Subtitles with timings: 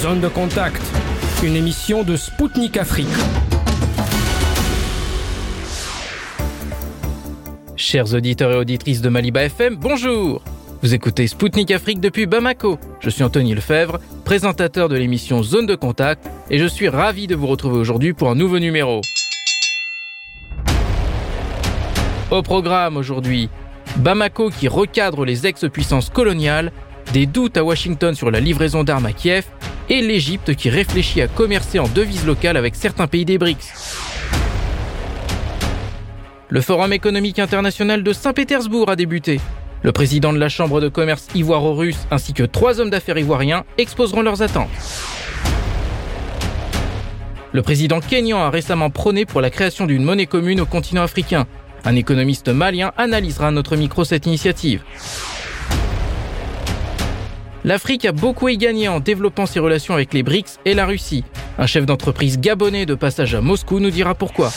[0.00, 0.80] Zone de contact,
[1.42, 3.06] une émission de Spoutnik Afrique.
[7.76, 10.42] Chers auditeurs et auditrices de Maliba FM, bonjour
[10.80, 12.78] Vous écoutez Spoutnik Afrique depuis Bamako.
[13.00, 17.36] Je suis Anthony Lefebvre, présentateur de l'émission Zone de Contact, et je suis ravi de
[17.36, 19.02] vous retrouver aujourd'hui pour un nouveau numéro.
[22.30, 23.50] Au programme aujourd'hui,
[23.96, 26.72] Bamako qui recadre les ex-puissances coloniales,
[27.12, 29.44] des doutes à Washington sur la livraison d'armes à Kiev,
[29.90, 33.96] et l'Égypte qui réfléchit à commercer en devises locales avec certains pays des BRICS.
[36.48, 39.40] Le Forum économique international de Saint-Pétersbourg a débuté.
[39.82, 44.22] Le président de la Chambre de commerce ivoiro-russe ainsi que trois hommes d'affaires ivoiriens exposeront
[44.22, 44.68] leurs attentes.
[47.52, 51.46] Le président kényan a récemment prôné pour la création d'une monnaie commune au continent africain.
[51.84, 54.82] Un économiste malien analysera à notre micro cette initiative.
[57.62, 61.24] L'Afrique a beaucoup y gagné en développant ses relations avec les BRICS et la Russie.
[61.58, 64.50] Un chef d'entreprise gabonais de passage à Moscou nous dira pourquoi.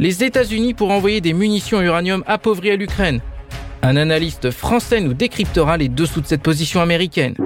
[0.00, 3.20] Les États-Unis pour envoyer des munitions uranium appauvries à l'Ukraine.
[3.82, 7.36] Un analyste français nous décryptera les dessous de cette position américaine.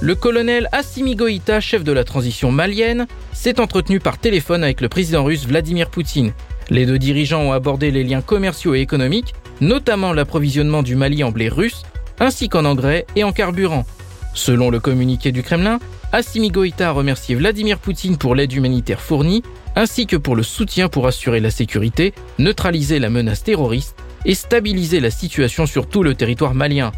[0.00, 4.88] Le colonel Assimi Goïta, chef de la transition malienne, s'est entretenu par téléphone avec le
[4.88, 6.32] président russe Vladimir Poutine.
[6.70, 11.32] Les deux dirigeants ont abordé les liens commerciaux et économiques, notamment l'approvisionnement du Mali en
[11.32, 11.82] blé russe,
[12.20, 13.86] ainsi qu'en engrais et en carburant.
[14.34, 15.80] Selon le communiqué du Kremlin,
[16.12, 19.42] Assimi Goïta a remercié Vladimir Poutine pour l'aide humanitaire fournie,
[19.74, 25.00] ainsi que pour le soutien pour assurer la sécurité, neutraliser la menace terroriste et stabiliser
[25.00, 26.92] la situation sur tout le territoire malien.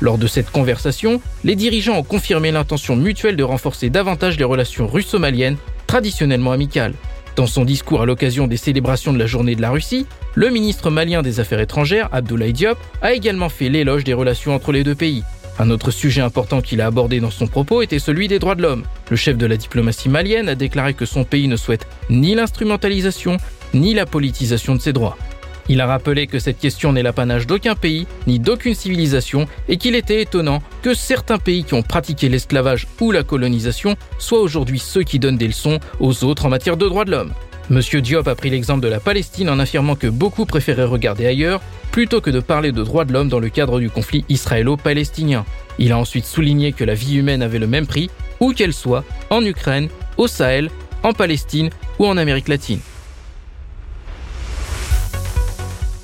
[0.00, 4.86] Lors de cette conversation, les dirigeants ont confirmé l'intention mutuelle de renforcer davantage les relations
[4.86, 6.94] russo-maliennes, traditionnellement amicales.
[7.34, 10.90] Dans son discours à l'occasion des célébrations de la journée de la Russie, le ministre
[10.90, 14.94] malien des Affaires étrangères, Abdoulaye Diop, a également fait l'éloge des relations entre les deux
[14.94, 15.22] pays.
[15.60, 18.62] Un autre sujet important qu'il a abordé dans son propos était celui des droits de
[18.62, 18.84] l'homme.
[19.10, 23.38] Le chef de la diplomatie malienne a déclaré que son pays ne souhaite ni l'instrumentalisation,
[23.74, 25.18] ni la politisation de ses droits.
[25.68, 29.94] Il a rappelé que cette question n'est l'apanage d'aucun pays, ni d'aucune civilisation, et qu'il
[29.94, 35.02] était étonnant que certains pays qui ont pratiqué l'esclavage ou la colonisation soient aujourd'hui ceux
[35.02, 37.32] qui donnent des leçons aux autres en matière de droits de l'homme.
[37.70, 41.60] Monsieur Diop a pris l'exemple de la Palestine en affirmant que beaucoup préféraient regarder ailleurs
[41.92, 45.44] plutôt que de parler de droits de l'homme dans le cadre du conflit israélo-palestinien.
[45.78, 48.08] Il a ensuite souligné que la vie humaine avait le même prix,
[48.40, 50.70] où qu'elle soit, en Ukraine, au Sahel,
[51.02, 51.68] en Palestine
[51.98, 52.80] ou en Amérique latine.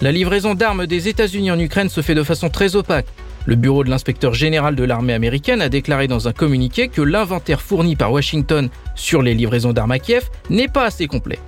[0.04, 3.06] La livraison d'armes des États-Unis en Ukraine se fait de façon très opaque.
[3.46, 7.62] Le bureau de l'inspecteur général de l'armée américaine a déclaré dans un communiqué que l'inventaire
[7.62, 11.38] fourni par Washington sur les livraisons d'armes à Kiev n'est pas assez complet.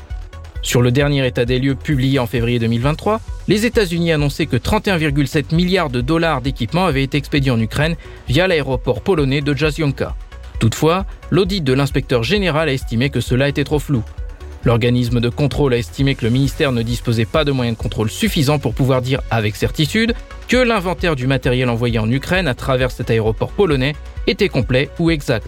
[0.62, 5.55] Sur le dernier état des lieux publié en février 2023, les États-Unis annonçaient que 31,7
[5.55, 7.97] milliards de dollars d'équipements avaient été expédiés en Ukraine
[8.27, 10.17] via l'aéroport polonais de Jazionka.
[10.61, 14.03] Toutefois, l'audit de l'inspecteur général a estimé que cela était trop flou.
[14.66, 18.10] L'organisme de contrôle a estimé que le ministère ne disposait pas de moyens de contrôle
[18.10, 20.12] suffisants pour pouvoir dire avec certitude
[20.49, 23.94] que l'inventaire du matériel envoyé en Ukraine à travers cet aéroport polonais
[24.26, 25.47] était complet ou exact.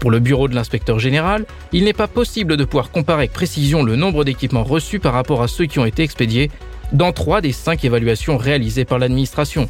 [0.00, 3.84] Pour le bureau de l'inspecteur général, il n'est pas possible de pouvoir comparer avec précision
[3.84, 6.50] le nombre d'équipements reçus par rapport à ceux qui ont été expédiés
[6.92, 9.68] dans trois des cinq évaluations réalisées par l'administration.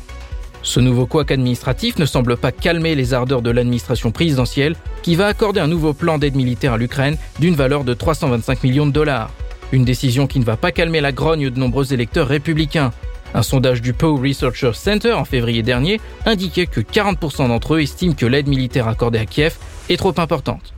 [0.63, 5.27] Ce nouveau couac administratif ne semble pas calmer les ardeurs de l'administration présidentielle qui va
[5.27, 9.31] accorder un nouveau plan d'aide militaire à l'Ukraine d'une valeur de 325 millions de dollars.
[9.73, 12.93] Une décision qui ne va pas calmer la grogne de nombreux électeurs républicains.
[13.35, 18.15] Un sondage du Poe Research Center en février dernier indiquait que 40% d'entre eux estiment
[18.15, 19.57] que l'aide militaire accordée à Kiev
[19.89, 20.73] est trop importante.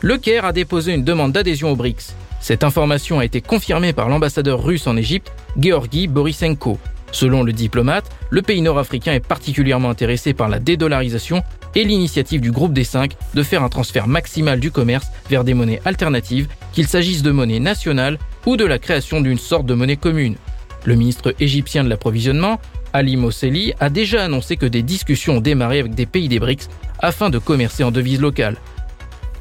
[0.00, 2.14] Le Caire a déposé une demande d'adhésion aux BRICS.
[2.40, 6.78] Cette information a été confirmée par l'ambassadeur russe en Égypte, Georgi Borisenko.
[7.12, 11.42] Selon le diplomate, le pays nord-africain est particulièrement intéressé par la dédollarisation
[11.74, 15.54] et l'initiative du groupe des cinq de faire un transfert maximal du commerce vers des
[15.54, 19.96] monnaies alternatives, qu'il s'agisse de monnaie nationale ou de la création d'une sorte de monnaie
[19.96, 20.36] commune.
[20.84, 22.60] Le ministre égyptien de l'approvisionnement,
[22.92, 26.68] Ali Mosseli, a déjà annoncé que des discussions ont démarré avec des pays des BRICS
[26.98, 28.56] afin de commercer en devise locale.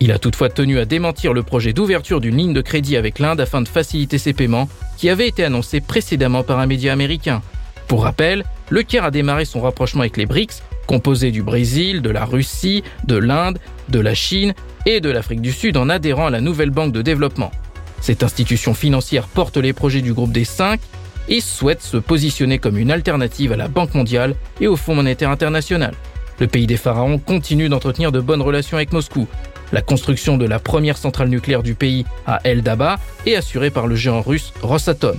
[0.02, 3.42] Il a toutefois tenu à démentir le projet d'ouverture d'une ligne de crédit avec l'Inde
[3.42, 7.42] afin de faciliter ses paiements, qui avait été annoncé précédemment par un média américain.
[7.90, 12.12] Pour rappel, le Caire a démarré son rapprochement avec les BRICS, composés du Brésil, de
[12.12, 13.58] la Russie, de l'Inde,
[13.90, 14.54] de la Chine
[14.86, 17.50] et de l'Afrique du Sud en adhérant à la nouvelle banque de développement.
[18.00, 20.80] Cette institution financière porte les projets du groupe des cinq
[21.30, 25.32] et souhaite se positionner comme une alternative à la Banque mondiale et au Fonds monétaire
[25.32, 25.96] international.
[26.40, 29.28] Le pays des pharaons continue d'entretenir de bonnes relations avec Moscou.
[29.72, 33.88] La construction de la première centrale nucléaire du pays à El Daba est assurée par
[33.88, 35.18] le géant russe Rosatom.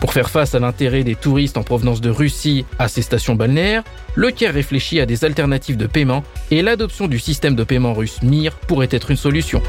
[0.00, 3.84] Pour faire face à l'intérêt des touristes en provenance de Russie à ces stations balnéaires,
[4.14, 8.22] le Caire réfléchit à des alternatives de paiement et l'adoption du système de paiement russe
[8.22, 9.62] MIR pourrait être une solution.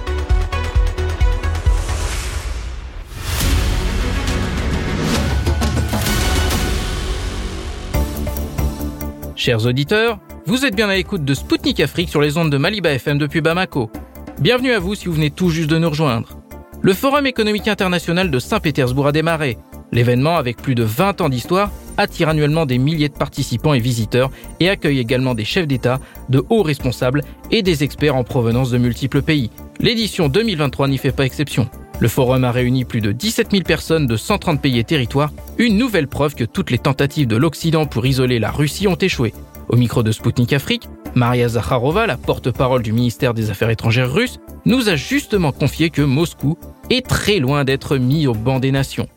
[9.35, 12.91] Chers auditeurs, vous êtes bien à l'écoute de Spoutnik Afrique sur les ondes de Maliba
[12.93, 13.91] FM depuis Bamako.
[14.39, 16.37] Bienvenue à vous si vous venez tout juste de nous rejoindre.
[16.81, 19.57] Le Forum économique international de Saint-Pétersbourg a démarré.
[19.91, 24.31] L'événement, avec plus de 20 ans d'histoire, attire annuellement des milliers de participants et visiteurs
[24.59, 25.99] et accueille également des chefs d'État,
[26.29, 29.51] de hauts responsables et des experts en provenance de multiples pays.
[29.79, 31.69] L'édition 2023 n'y fait pas exception.
[31.99, 35.77] Le forum a réuni plus de 17 000 personnes de 130 pays et territoires, une
[35.77, 39.33] nouvelle preuve que toutes les tentatives de l'Occident pour isoler la Russie ont échoué.
[39.69, 44.39] Au micro de Sputnik Afrique, Maria Zakharova, la porte-parole du ministère des Affaires étrangères russe,
[44.65, 46.57] nous a justement confié que Moscou
[46.89, 49.07] est très loin d'être mis au banc des nations.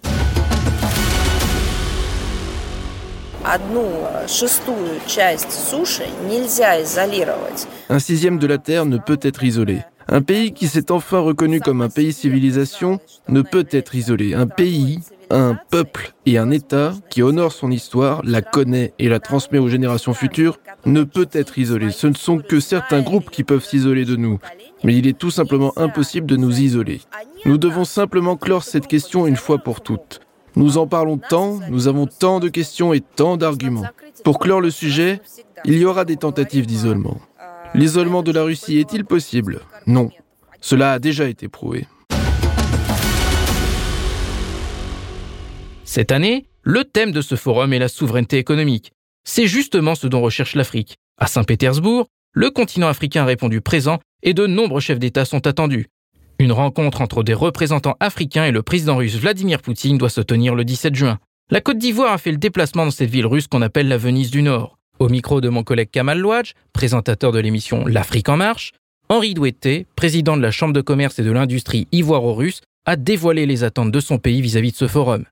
[7.90, 9.82] Un sixième de la Terre ne peut être isolé.
[10.08, 14.32] Un pays qui s'est enfin reconnu comme un pays civilisation ne peut être isolé.
[14.32, 19.20] Un pays, un peuple et un État qui honore son histoire, la connaît et la
[19.20, 21.90] transmet aux générations futures ne peut être isolé.
[21.90, 24.38] Ce ne sont que certains groupes qui peuvent s'isoler de nous.
[24.84, 27.02] Mais il est tout simplement impossible de nous isoler.
[27.44, 30.20] Nous devons simplement clore cette question une fois pour toutes.
[30.56, 33.86] Nous en parlons tant, nous avons tant de questions et tant d'arguments.
[34.22, 35.20] Pour clore le sujet,
[35.64, 37.20] il y aura des tentatives d'isolement.
[37.74, 39.60] L'isolement de la Russie est-il possible?
[39.86, 40.10] Non.
[40.60, 41.88] Cela a déjà été prouvé.
[45.82, 48.92] Cette année, le thème de ce forum est la souveraineté économique.
[49.24, 50.96] C'est justement ce dont recherche l'Afrique.
[51.18, 55.88] À Saint-Pétersbourg, le continent africain a répondu présent et de nombreux chefs d'État sont attendus.
[56.38, 60.54] Une rencontre entre des représentants africains et le président russe Vladimir Poutine doit se tenir
[60.54, 61.18] le 17 juin.
[61.50, 64.30] La Côte d'Ivoire a fait le déplacement dans cette ville russe qu'on appelle la Venise
[64.30, 64.78] du Nord.
[64.98, 68.72] Au micro de mon collègue Kamal Louadj, présentateur de l'émission L'Afrique en marche,
[69.08, 73.62] Henri Douetté, président de la Chambre de commerce et de l'industrie ivoiro-russe, a dévoilé les
[73.62, 75.24] attentes de son pays vis-à-vis de ce forum.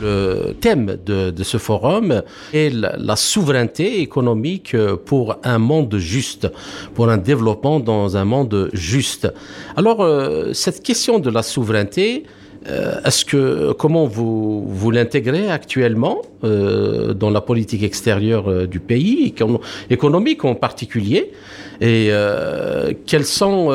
[0.00, 6.48] Le thème de, ce forum est la, souveraineté économique pour un monde juste,
[6.94, 9.32] pour un développement dans un monde juste.
[9.76, 12.24] Alors, euh, cette question de la souveraineté,
[12.68, 18.80] euh, est-ce que comment vous vous l'intégrez actuellement euh, dans la politique extérieure euh, du
[18.80, 19.34] pays,
[19.88, 21.32] économique en particulier,
[21.80, 22.10] et
[23.06, 23.70] quels sont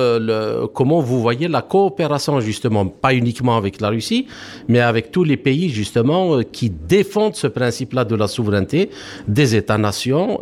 [0.75, 4.27] comment vous voyez la coopération justement, pas uniquement avec la Russie,
[4.67, 8.91] mais avec tous les pays justement qui défendent ce principe-là de la souveraineté
[9.27, 10.37] des États-nations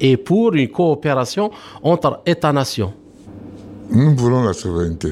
[0.00, 1.50] et pour une coopération
[1.82, 2.94] entre États-nations?
[3.90, 5.08] Nous voulons la souveraineté.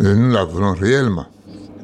[0.00, 1.26] Et nous la voulons réellement.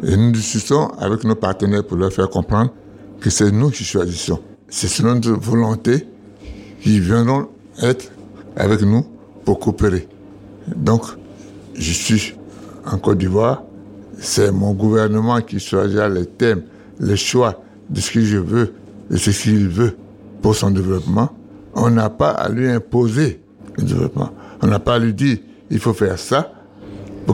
[0.03, 2.73] Et nous discutons avec nos partenaires pour leur faire comprendre
[3.21, 4.41] que c'est nous qui choisissons.
[4.69, 6.07] C'est selon notre volonté
[6.81, 7.49] qu'ils viendront
[7.83, 8.11] être
[8.57, 9.05] avec nous
[9.45, 10.07] pour coopérer.
[10.77, 11.03] Donc,
[11.75, 12.35] je suis
[12.87, 13.63] en Côte d'Ivoire.
[14.21, 16.63] C'est mon gouvernement qui choisira les thèmes,
[17.01, 18.75] les choix de ce que je veux,
[19.11, 19.97] de ce qu'il veut
[20.43, 21.31] pour son développement.
[21.75, 23.41] On n'a pas à lui imposer
[23.77, 24.31] le développement.
[24.63, 25.39] On n'a pas à lui dire
[25.71, 26.53] il faut faire ça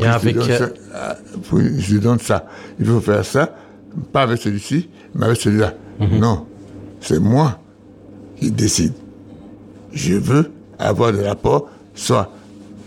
[0.02, 0.68] avec, euh,
[1.52, 2.46] je lui donne ça.
[2.78, 3.54] Il faut faire ça,
[4.12, 5.74] pas avec celui-ci, mais avec celui-là.
[6.00, 6.18] Mhm.
[6.18, 6.46] Non,
[7.00, 7.58] c'est moi
[8.40, 8.94] qui décide.
[9.92, 12.30] Je veux avoir des rapports, soit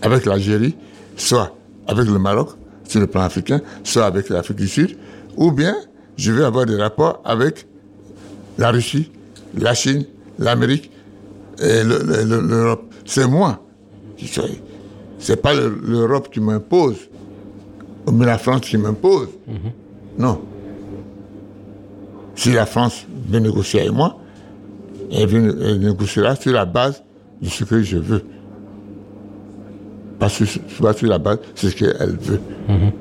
[0.01, 0.75] avec l'Algérie,
[1.15, 1.55] soit
[1.87, 2.49] avec le Maroc,
[2.87, 4.97] sur le plan africain, soit avec l'Afrique du Sud,
[5.35, 5.75] ou bien
[6.17, 7.67] je veux avoir des rapports avec
[8.57, 9.11] la Russie,
[9.57, 10.05] la Chine,
[10.39, 10.91] l'Amérique
[11.61, 12.93] et l'Europe.
[13.05, 13.63] C'est moi
[14.17, 14.57] qui choisis.
[15.19, 17.09] C'est pas l'Europe qui m'impose,
[18.11, 19.29] mais la France qui m'impose.
[19.47, 19.55] Mhm.
[20.19, 20.41] Non.
[22.35, 24.19] Si la France veut négocier avec moi,
[25.11, 27.03] elle, veut, négociera sur la base
[27.41, 28.23] de ce que je veux.
[30.19, 32.41] Pas sur, sur la base de ce qu'elle veut.
[32.67, 32.91] Mhm.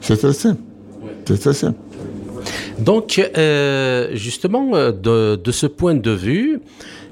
[0.00, 0.60] C'est très simple.
[1.26, 1.78] C'est très simple.
[2.78, 4.92] Donc, euh, justement, euh,
[5.36, 6.60] de, ce point de vue,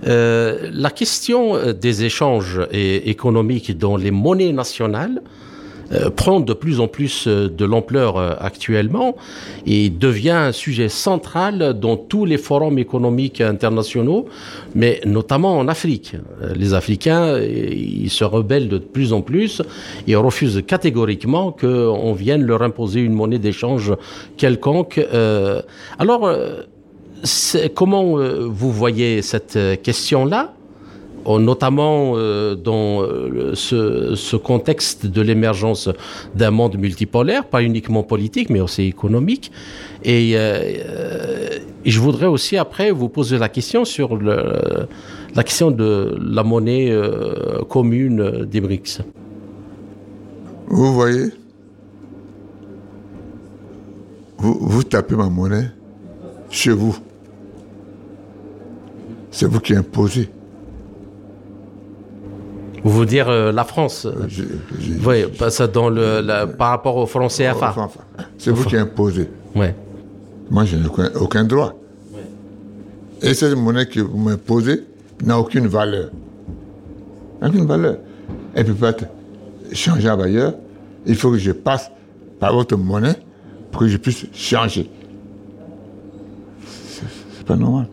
[0.07, 5.23] euh, la question des échanges économiques dans les monnaies nationales
[5.93, 9.17] euh, prend de plus en plus euh, de l'ampleur euh, actuellement
[9.67, 14.27] et devient un sujet central dans tous les forums économiques internationaux,
[14.75, 16.17] mais notamment en Afrique.
[16.55, 19.63] Les Africains, ils se rebellent de plus en plus
[20.07, 23.93] et refusent catégoriquement qu'on vienne leur imposer une monnaie d'échange
[24.37, 25.01] quelconque.
[25.99, 26.31] alors,
[27.75, 28.17] comment
[28.49, 30.55] vous voyez cette question-là?
[31.27, 32.13] Notamment
[32.55, 33.03] dans
[33.55, 35.89] ce, ce, contexte de l'émergence
[36.35, 39.51] d'un monde multipolaire, pas uniquement politique, mais aussi économique.
[40.05, 40.37] Et,
[41.85, 46.93] je voudrais aussi après vous poser la question sur la question de la monnaie
[47.69, 49.01] commune des BRICS.
[50.67, 51.31] Vous voyez,
[54.39, 55.71] vous, vous tapez ma monnaie
[56.51, 56.97] chez vous.
[59.31, 60.29] C'est vous qui imposez.
[62.85, 64.07] Vous voulez dire euh, la France
[65.05, 67.75] Oui, ça dans le, par rapport au franc CFA.
[68.37, 69.29] C'est vous qui imposez.
[69.57, 69.67] Oui.
[70.51, 70.87] Moi, je n'ai
[71.19, 71.73] aucun, droit.
[73.23, 74.85] Et cette monnaie que vous m'imposez
[75.25, 76.11] n'a aucune valeur.
[77.43, 77.97] Aucune valeur.
[78.55, 79.07] Elle ne peut pas être
[79.73, 80.55] changer ailleurs,
[81.07, 81.91] il faut que je passe
[82.39, 83.17] par votre monnaie
[83.71, 84.91] pour que je puisse changer.
[86.63, 87.89] C'est pas normal.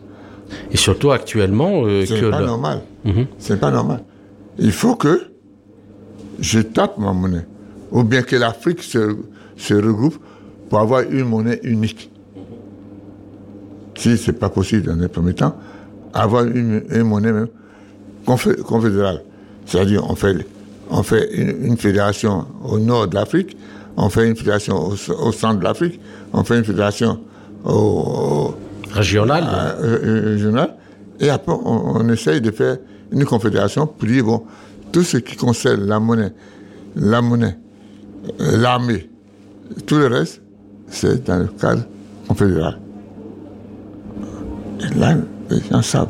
[0.70, 2.82] Et surtout actuellement euh, c'est pas normal.
[3.04, 3.26] Mhm.
[3.38, 4.02] C'est pas normal.
[4.58, 5.22] Il faut que
[6.40, 7.46] je tape ma monnaie.
[7.90, 9.16] Ou bien que l'Afrique se,
[9.56, 10.18] se regroupe
[10.68, 12.10] pour avoir une monnaie unique.
[13.94, 15.56] Si c'est pas possible dans les premiers temps,
[16.14, 17.48] avoir une, monnaie même
[18.24, 19.22] confédérale.
[19.66, 20.46] C'est-à-dire, on fait
[20.90, 23.56] on fait une, fédération au nord de l'Afrique,
[23.96, 26.00] on fait une fédération au, centre de l'Afrique,
[26.32, 27.20] on fait une fédération
[27.64, 28.54] au,
[28.90, 29.44] régional.
[29.80, 30.74] régional.
[31.20, 32.78] Et après, on, essaye de faire
[33.12, 34.42] une confédération pour dire, bon,
[34.90, 36.32] tout ce qui concerne la monnaie,
[36.96, 37.56] la monnaie,
[38.40, 39.08] euh, l'armée,
[39.86, 40.42] tout le reste,
[40.88, 41.82] c'est dans le cadre
[42.28, 42.78] confédéral.
[44.80, 45.16] Et là,
[45.50, 46.08] les gens savent.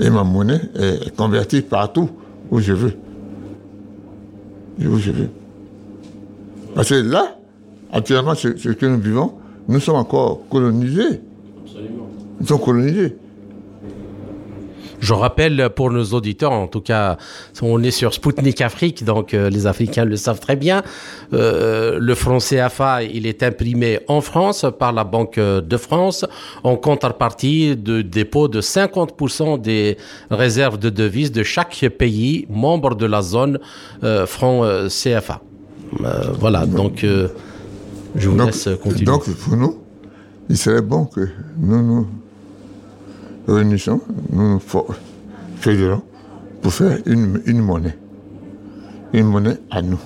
[0.00, 2.08] Et ma monnaie est convertie partout
[2.50, 2.92] où je veux.
[4.78, 5.28] Je vous veux.
[6.74, 7.36] Parce que là,
[7.92, 9.32] actuellement, ce, que nous vivons,
[9.66, 11.20] nous sommes encore colonisés.
[11.64, 12.08] Absolument.
[12.40, 13.16] Nous sommes colonisés.
[15.00, 17.18] Je rappelle pour nos auditeurs, en tout cas,
[17.62, 20.82] on est sur Spoutnik Afrique, donc euh, les Africains le savent très bien.
[21.32, 26.26] Euh, le franc CFA, il est imprimé en France par la Banque de France
[26.64, 29.96] en contrepartie de dépôt de 50% des
[30.30, 33.58] réserves de devises de chaque pays membre de la zone
[34.02, 35.40] euh, franc CFA.
[36.38, 37.04] voilà, donc
[38.16, 39.04] je vous laisse continuer.
[39.04, 39.78] Donc pour nous,
[40.48, 41.28] il serait bon que
[41.58, 42.06] nous nous
[43.48, 44.00] réunissons,
[44.30, 44.60] nous nous
[45.56, 46.02] fédérons
[46.62, 47.96] pour faire une, une monnaie.
[49.12, 50.00] Une monnaie à nous.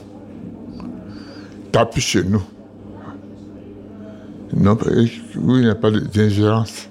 [1.72, 2.42] Tapis chez nous.
[4.54, 4.76] Non,
[5.36, 6.88] où il n'y a pas d'ingérence.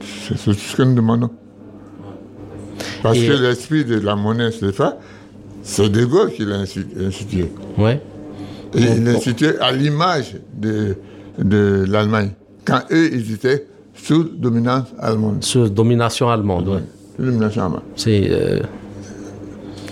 [0.00, 1.30] C'est ce que nous demandons.
[3.02, 4.98] Parce que l'esprit de la monnaie CFA,
[5.62, 7.50] c'est De Gaulle qui l'a institué.
[7.76, 8.00] Ouais.
[8.74, 10.96] Et il l'a institué à l'image de,
[11.38, 12.30] de l'Allemagne.
[12.64, 13.66] Quand eux, ils étaient
[14.02, 15.42] sous dominance allemande.
[15.44, 16.80] Sous domination allemande, oui.
[17.16, 17.82] Sous domination allemande.
[17.96, 18.28] C'est.
[18.30, 18.60] Euh...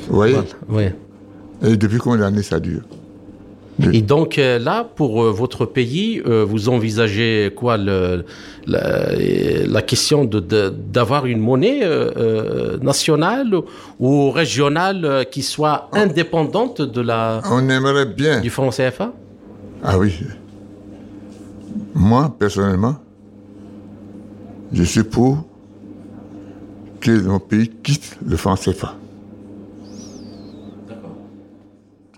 [0.09, 0.37] Vous voyez
[0.69, 0.85] Oui.
[1.63, 2.83] Et depuis combien d'années ça dure?
[3.93, 8.25] Et donc euh, là, pour euh, votre pays, euh, vous envisagez quoi le,
[8.67, 9.13] la,
[9.67, 11.83] la, question d'avoir de, une monnaie
[12.83, 13.57] nationale
[14.01, 19.13] ou régionale qui soit indépendante de la On aimerait bien du franc CFA
[19.85, 20.19] Ah oui.
[21.95, 22.97] Moi, personnellement,
[24.73, 25.45] je suis pour
[27.01, 28.97] que mon pays quitte le franc CFA.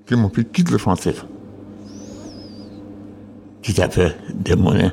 [0.06, 1.26] Que mon pays quitte le franc CFA.
[3.62, 4.92] Quitte à faire des monnaies,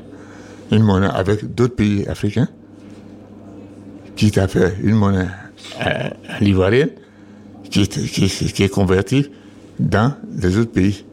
[0.72, 2.50] une monnaie avec d'autres pays africains,
[4.16, 5.28] quitte à faire une monnaie
[5.80, 6.12] à,
[6.42, 6.90] l'ivoirienne,
[7.70, 9.32] qui, est convertie
[9.80, 11.06] dans les autres pays.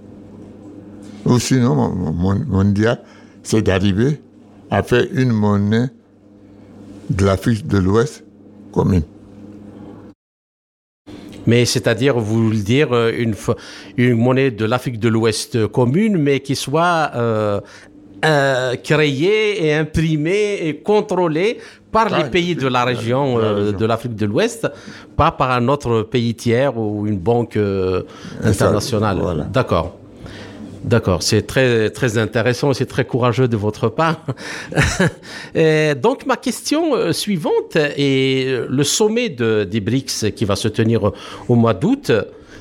[1.24, 3.00] Ou sinon, mon, mon, mon idéal,
[3.42, 4.20] c'est d'arriver
[4.70, 5.88] à faire une monnaie
[7.10, 8.24] de l'Afrique de l'Ouest
[8.72, 9.02] commune.
[11.46, 13.34] Mais c'est-à-dire, vous voulez dire euh, une,
[13.96, 17.60] une monnaie de l'Afrique de l'Ouest commune, mais qui soit euh,
[18.24, 21.58] euh, créée et imprimée et contrôlée
[21.92, 24.66] par les ah, pays de la région de l'Afrique de l'Ouest,
[25.16, 27.56] pas par un autre pays tiers ou une banque
[28.42, 29.46] internationale.
[29.52, 29.98] D'accord.
[30.84, 34.26] D'accord, c'est très très intéressant, c'est très courageux de votre part.
[35.96, 41.12] donc ma question euh, suivante est le sommet de, des BRICS qui va se tenir
[41.48, 42.12] au mois d'août.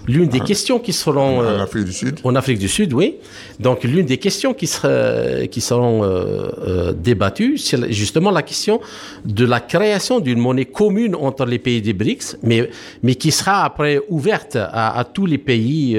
[0.08, 1.40] L'une des questions qui seront...
[1.40, 3.16] En euh, Afrique du Sud En Afrique du Sud, oui.
[3.60, 8.82] Donc l'une des questions qui, sera, qui seront euh, euh, débattues, c'est justement la question
[9.26, 12.70] de la création d'une monnaie commune entre les pays des BRICS, mais,
[13.02, 15.98] mais qui sera après ouverte à, à tous les pays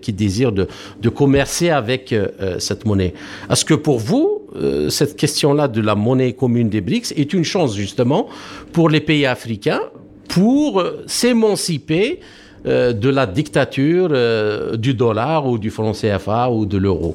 [0.00, 0.66] qui désirent de,
[1.00, 2.14] de commercer avec
[2.58, 3.14] cette monnaie.
[3.50, 7.44] Est-ce que pour vous, euh, cette question-là de la monnaie commune des BRICS est une
[7.44, 8.28] chance justement
[8.72, 9.80] pour les pays africains
[10.28, 12.20] pour s'émanciper
[12.66, 17.14] euh, de la dictature euh, du dollar ou du franc CFA ou de l'euro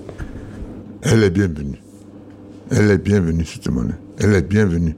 [1.01, 1.81] Elle est bienvenue.
[2.69, 3.95] Elle est bienvenue, cette monnaie.
[4.19, 4.95] Elle est bienvenue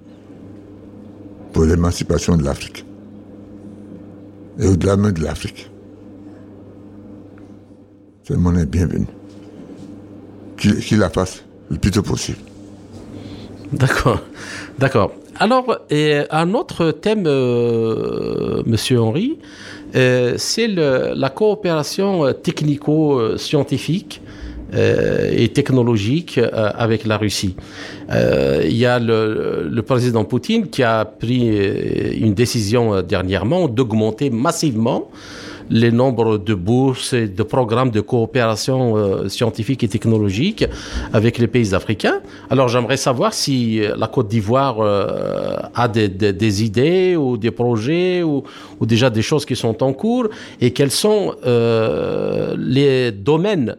[1.53, 2.85] pour l'émancipation de l'Afrique.
[4.59, 5.71] Et au-delà même de l'Afrique.
[8.23, 9.07] Cette monnaie est bienvenue.
[10.57, 12.39] Qu'il la fasse le plus tôt possible.
[13.71, 14.19] D'accord.
[14.79, 15.13] D'accord.
[15.39, 19.39] Alors, un autre thème, euh, Monsieur Henri,
[19.93, 24.21] c'est la coopération euh, technico-scientifique
[24.73, 27.57] et technologique avec la Russie.
[28.09, 31.49] Il y a le, le, président Poutine qui a pris
[32.17, 35.09] une décision dernièrement d'augmenter massivement
[35.71, 40.65] les nombres de bourses et de programmes de coopération euh, scientifique et technologique
[41.13, 42.19] avec les pays africains.
[42.49, 48.21] Alors j'aimerais savoir si euh, la Côte d'Ivoire euh, a des, idées ou des projets
[48.21, 48.43] ou,
[48.81, 50.27] déjà des choses qui sont en cours
[50.59, 51.35] et quels sont
[52.57, 53.77] les domaines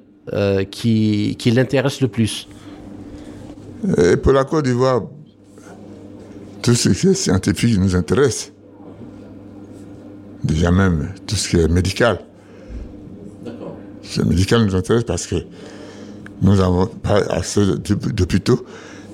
[0.70, 2.48] qui, qui l'intéressent le plus.
[3.98, 5.02] Et pour la Côte d'Ivoire,
[6.62, 8.52] tout ce qui est scientifique nous intéresse
[10.44, 12.20] déjà même tout ce qui est médical.
[13.44, 13.76] D'accord.
[14.02, 15.36] Ce médical nous intéresse parce que
[16.40, 18.64] nous avons pas assez d'hôpitaux.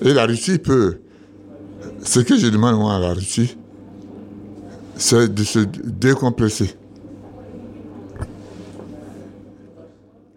[0.03, 0.99] Et la Russie peut.
[2.03, 3.57] Ce que je demande moi à la Russie,
[4.97, 6.75] c'est de se décompresser.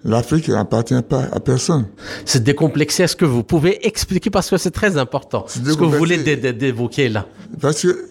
[0.04, 1.86] L'Afrique n'appartient pas à personne.
[2.26, 5.92] Se décomplexer, est-ce que vous pouvez expliquer parce que c'est très important ce que vous
[5.92, 7.28] voulez d'évoquer là
[7.60, 8.11] Parce que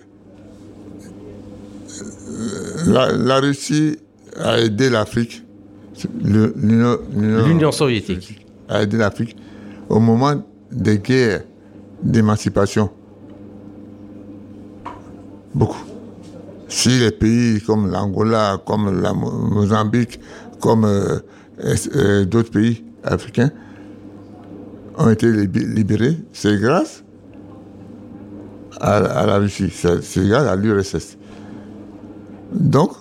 [2.86, 3.98] la, Russie
[4.38, 5.42] a aidé l'Afrique,
[6.22, 9.36] l'Union soviétique a aidé l'Afrique
[9.88, 11.42] au moment des guerres
[12.02, 12.90] d'émancipation.
[15.54, 15.84] Beaucoup.
[16.68, 20.20] Si les pays comme l'Angola, comme la Mozambique,
[20.60, 21.18] comme euh,
[21.96, 23.50] euh, d'autres pays africains
[24.96, 27.02] ont été libérés, c'est grâce
[28.80, 31.18] à, à, la Russie, c'est grâce à l'URSS.
[32.52, 32.92] Donc,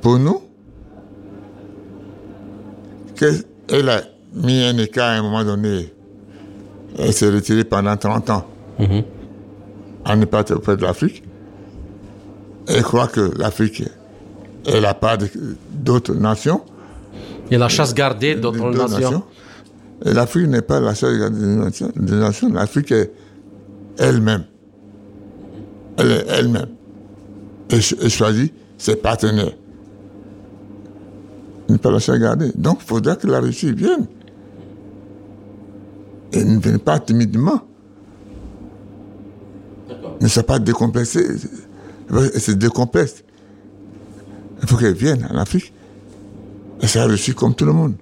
[0.00, 0.40] pour nous,
[3.68, 4.02] elle a
[4.34, 5.92] mis un écart à un moment donné.
[6.98, 8.46] Elle s'est retirée pendant 30 ans.
[8.78, 11.22] Elle n'est pas auprès de l'Afrique.
[12.68, 13.84] Elle croit que l'Afrique
[14.66, 15.18] est la part
[15.70, 16.62] d'autres nations.
[17.50, 19.22] Et la chasse gardée d'autres nations.
[20.04, 21.38] Et l'Afrique n'est pas la chasse gardée
[21.96, 22.52] des nations.
[22.52, 23.12] L'Afrique est
[23.98, 24.44] elle-même.
[25.98, 26.75] Elle est elle-même
[27.70, 29.56] et, choisit ses partenaires.
[31.68, 32.52] Ne pas la garder.
[32.54, 34.06] Donc, il faudrait que la Russie vienne.
[36.32, 37.60] Et ne vienne pas timidement.
[40.20, 41.26] Ne soit pas décomplexée.
[42.10, 43.24] Elle se décomplexe.
[44.62, 45.72] Il faut qu'elle vienne en Afrique.
[46.80, 47.94] Et soit reçue comme tout le monde.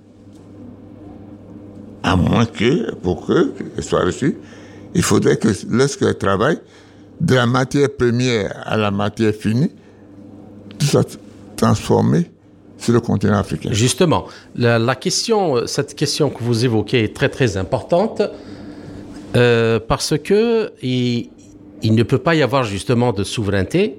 [2.02, 4.36] À moins que, pour qu'elle soit reçue,
[4.94, 6.58] il faudrait que lorsqu'elle travaille,
[7.24, 9.70] de la matière première à la matière finie,
[10.78, 11.02] tout ça
[11.56, 12.30] transformé
[12.76, 13.70] sur le continent africain.
[13.72, 18.22] Justement, la, question, cette question que vous évoquez est très très importante
[19.36, 21.30] euh, parce que il,
[21.82, 23.96] ne peut pas y avoir justement de souveraineté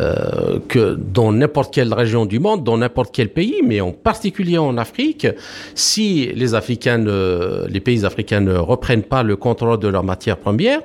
[0.00, 4.58] euh, que dans n'importe quelle région du monde, dans n'importe quel pays, mais en particulier
[4.58, 5.26] en Afrique,
[5.74, 7.04] si les Africains,
[7.68, 10.82] les pays africains ne reprennent pas le contrôle de leurs matières premières,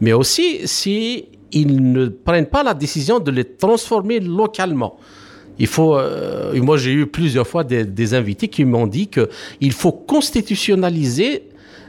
[0.00, 4.98] mais aussi si ils ne prennent pas la décision de les transformer localement.
[5.58, 9.72] Il faut, euh, moi j'ai eu plusieurs fois des, des invités qui m'ont dit qu'il
[9.72, 11.44] faut constitutionnaliser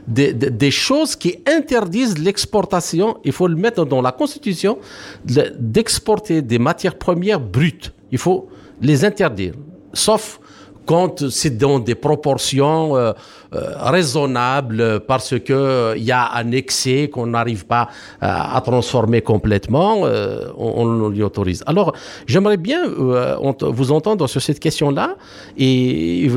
[0.06, 3.18] des, choses qui interdisent l'exportation.
[3.24, 4.78] Il faut le mettre dans la Constitution
[5.24, 7.92] d'exporter des matières premières brutes.
[8.12, 8.48] Il faut
[8.80, 9.54] les interdire,
[9.92, 10.40] sauf
[10.86, 13.12] quand c'est dans des proportions euh,
[13.54, 17.88] euh, raisonnables parce que il euh, y a un excès qu'on n'arrive pas
[18.20, 21.64] à transformer complètement, on, on autorise.
[21.66, 21.92] Alors,
[22.26, 25.16] j'aimerais bien vous entendre sur cette question-là
[25.58, 26.28] et,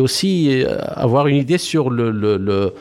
[0.00, 0.64] aussi
[0.96, 2.72] avoir une idée sur la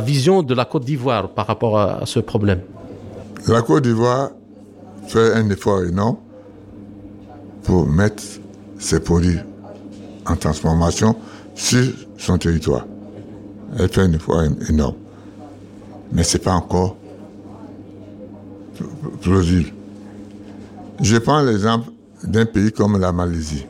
[0.00, 2.60] vision de la Côte d'Ivoire par rapport à, à ce problème.
[3.46, 4.30] La Côte d'Ivoire
[5.06, 6.16] fait un effort énorme
[7.64, 8.22] pour mettre
[8.78, 9.38] ses produits
[10.30, 11.16] en transformation
[11.54, 11.84] sur
[12.16, 12.86] son territoire.
[13.78, 14.96] Elle fait un effort énorme.
[16.12, 16.96] Mais ce n'est pas encore
[19.20, 19.70] plausible.
[21.00, 21.90] Je prends l'exemple
[22.24, 23.66] d'un pays comme la Malaisie.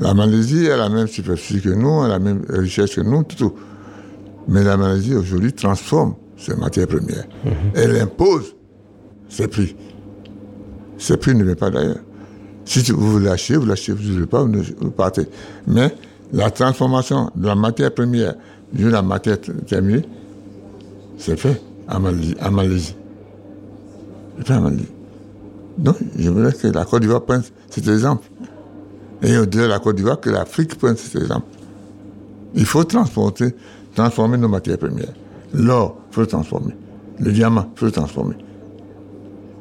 [0.00, 3.54] La Malaisie a la même superficie que nous, a la même richesse que nous, tout.
[4.48, 7.24] Mais la Malaisie aujourd'hui transforme ces matières premières.
[7.74, 8.56] Elle impose
[9.28, 9.76] ses prix.
[10.98, 12.00] Ces prix ne viennent pas d'ailleurs.
[12.64, 15.26] Si vous l'achetez, vous l'achetez, vous ne voulez pas, vous partez.
[15.66, 15.94] Mais
[16.32, 18.34] la transformation de la matière première
[18.72, 20.02] de la matière terminée,
[21.18, 22.34] c'est fait à Malaisie.
[22.40, 22.96] À Malaisie.
[24.44, 24.88] Fait à Malaisie.
[25.78, 28.28] Donc, je voudrais que la Côte d'Ivoire prenne cet exemple.
[29.22, 31.46] Et on dirait la Côte d'Ivoire que l'Afrique prenne cet exemple.
[32.54, 33.54] Il faut transporter,
[33.94, 35.12] transformer nos matières premières.
[35.54, 36.74] L'or, il faut le transformer.
[37.20, 38.36] Le diamant, il faut le transformer.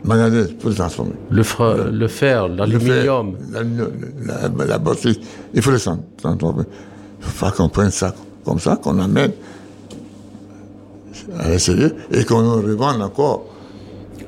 [0.04, 1.14] Manganèse, faut le transformer.
[1.30, 1.44] Le,
[1.92, 3.36] le fer, l'aluminium.
[3.52, 3.62] La,
[4.66, 4.80] la,
[5.54, 5.80] il faut le
[6.18, 6.64] transformer.
[7.20, 9.32] Il faut qu'on prenne ça comme ça, qu'on amène
[11.38, 13.46] à l'essai et qu'on revende encore.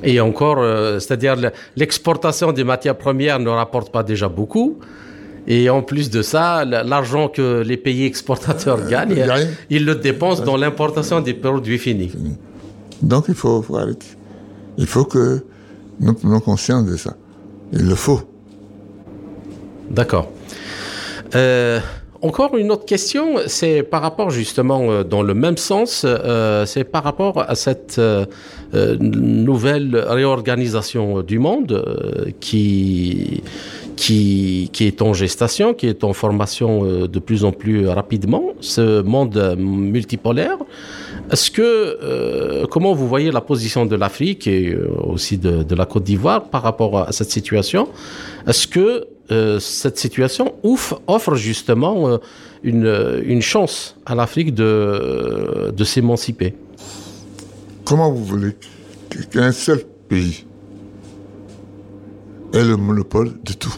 [0.03, 1.35] Et encore, euh, c'est-à-dire
[1.75, 4.77] l'exportation des matières premières ne rapporte pas déjà beaucoup.
[5.47, 9.25] Et en plus de ça, l'argent que les pays exportateurs euh, gagnent,
[9.69, 12.11] ils le dépensent dans l'importation des produits finis.
[13.01, 14.07] Donc il faut, faut arrêter.
[14.77, 15.43] Il faut que
[15.99, 17.15] nous prenions conscience de ça.
[17.71, 18.21] Il le faut.
[19.89, 20.31] D'accord.
[21.35, 21.79] Euh,
[22.21, 26.83] encore une autre question, c'est par rapport justement euh, dans le même sens, euh, c'est
[26.83, 27.99] par rapport à cette
[28.73, 33.43] nouvelle réorganisation du monde qui,
[33.95, 39.01] qui, qui est en gestation, qui est en formation de plus en plus rapidement, ce
[39.01, 40.57] monde multipolaire.
[41.33, 46.43] Est-ce que, comment vous voyez la position de l'Afrique et aussi de, la Côte d'Ivoire
[46.43, 47.89] par rapport à cette situation?
[48.45, 50.53] Est-ce que euh, cette situation
[51.07, 56.53] offre justement euh, une, chance à l'Afrique de, s'émanciper?
[57.83, 58.55] Comment vous voulez
[59.31, 60.45] qu'un seul pays
[62.53, 63.75] ait le monopole de tout?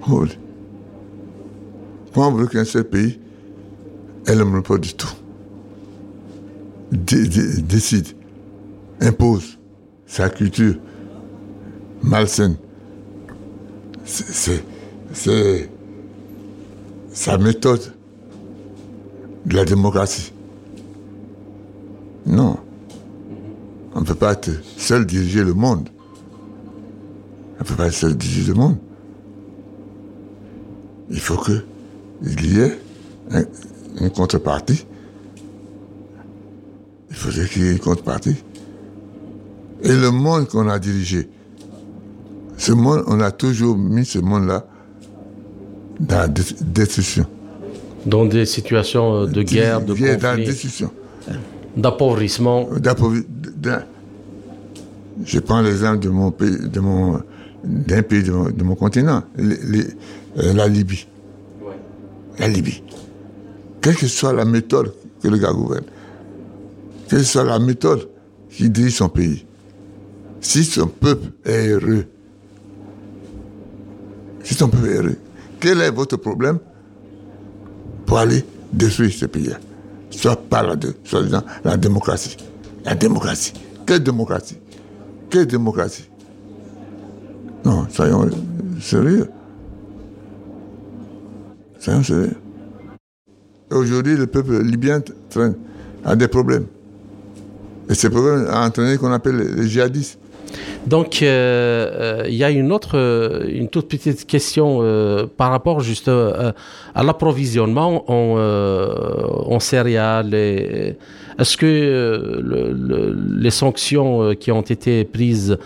[0.00, 0.36] Comment vous voulez?
[2.14, 3.18] Voulez qu'un seul pays
[4.28, 5.12] ait le monopole de tout?
[6.92, 8.08] Décide,
[9.00, 9.58] impose
[10.06, 10.76] sa culture
[12.02, 12.56] malsaine
[14.04, 15.68] c'est
[17.12, 17.92] sa méthode
[19.46, 20.32] de la démocratie.
[22.26, 22.56] Non.
[23.94, 25.88] On ne peut pas être seul diriger le monde.
[27.56, 28.76] On ne peut pas être seul diriger le monde.
[31.10, 32.78] Il faut qu'il y ait
[34.00, 34.86] une contrepartie.
[37.12, 38.36] Il faudrait qu'il y ait une contrepartie.
[39.82, 41.28] Et le monde qu'on a dirigé,
[42.56, 44.64] ce monde, on a toujours mis ce monde-là
[46.00, 47.26] dans la destruction.
[48.06, 50.16] Dans des situations euh, de guerre, de conflit.
[50.16, 50.90] Dans la destruction.
[51.76, 52.68] D'appauvrissement.
[55.24, 57.20] Je prends l'exemple de mon pays, de mon,
[57.62, 59.82] d'un pays de mon, continent, euh,
[60.36, 61.06] la Libye.
[62.38, 62.82] La Libye.
[63.80, 65.84] Quelle que soit la méthode que le gars gouverne,
[67.12, 68.08] que soit la méthode
[68.48, 69.44] qui dirige son pays,
[70.40, 72.06] si son peuple est heureux,
[74.42, 75.18] si on peut errer,
[75.60, 76.58] quel est votre problème
[78.06, 79.52] pour aller détruire ce pays
[80.08, 82.38] Soit par la, soit disant, la démocratie.
[82.82, 83.52] La démocratie.
[83.86, 84.56] Quelle démocratie?
[85.28, 86.08] Quelle démocratie?
[87.62, 88.30] Non, soyons
[88.80, 89.28] sérieux.
[91.78, 92.36] Soyons sérieux.
[93.70, 95.56] Aujourd'hui, le peuple libyen traîne,
[96.06, 96.64] a des problèmes.
[97.88, 100.18] Et ces problèmes ont entraîné qu'on appelle les djihadistes.
[100.86, 101.26] Donc, euh,
[102.22, 104.80] euh, il y a une autre, euh, une toute petite question
[105.36, 110.34] par rapport juste à l'approvisionnement en, céréales.
[110.34, 112.42] Est-ce que
[113.38, 115.56] les sanctions qui ont été prises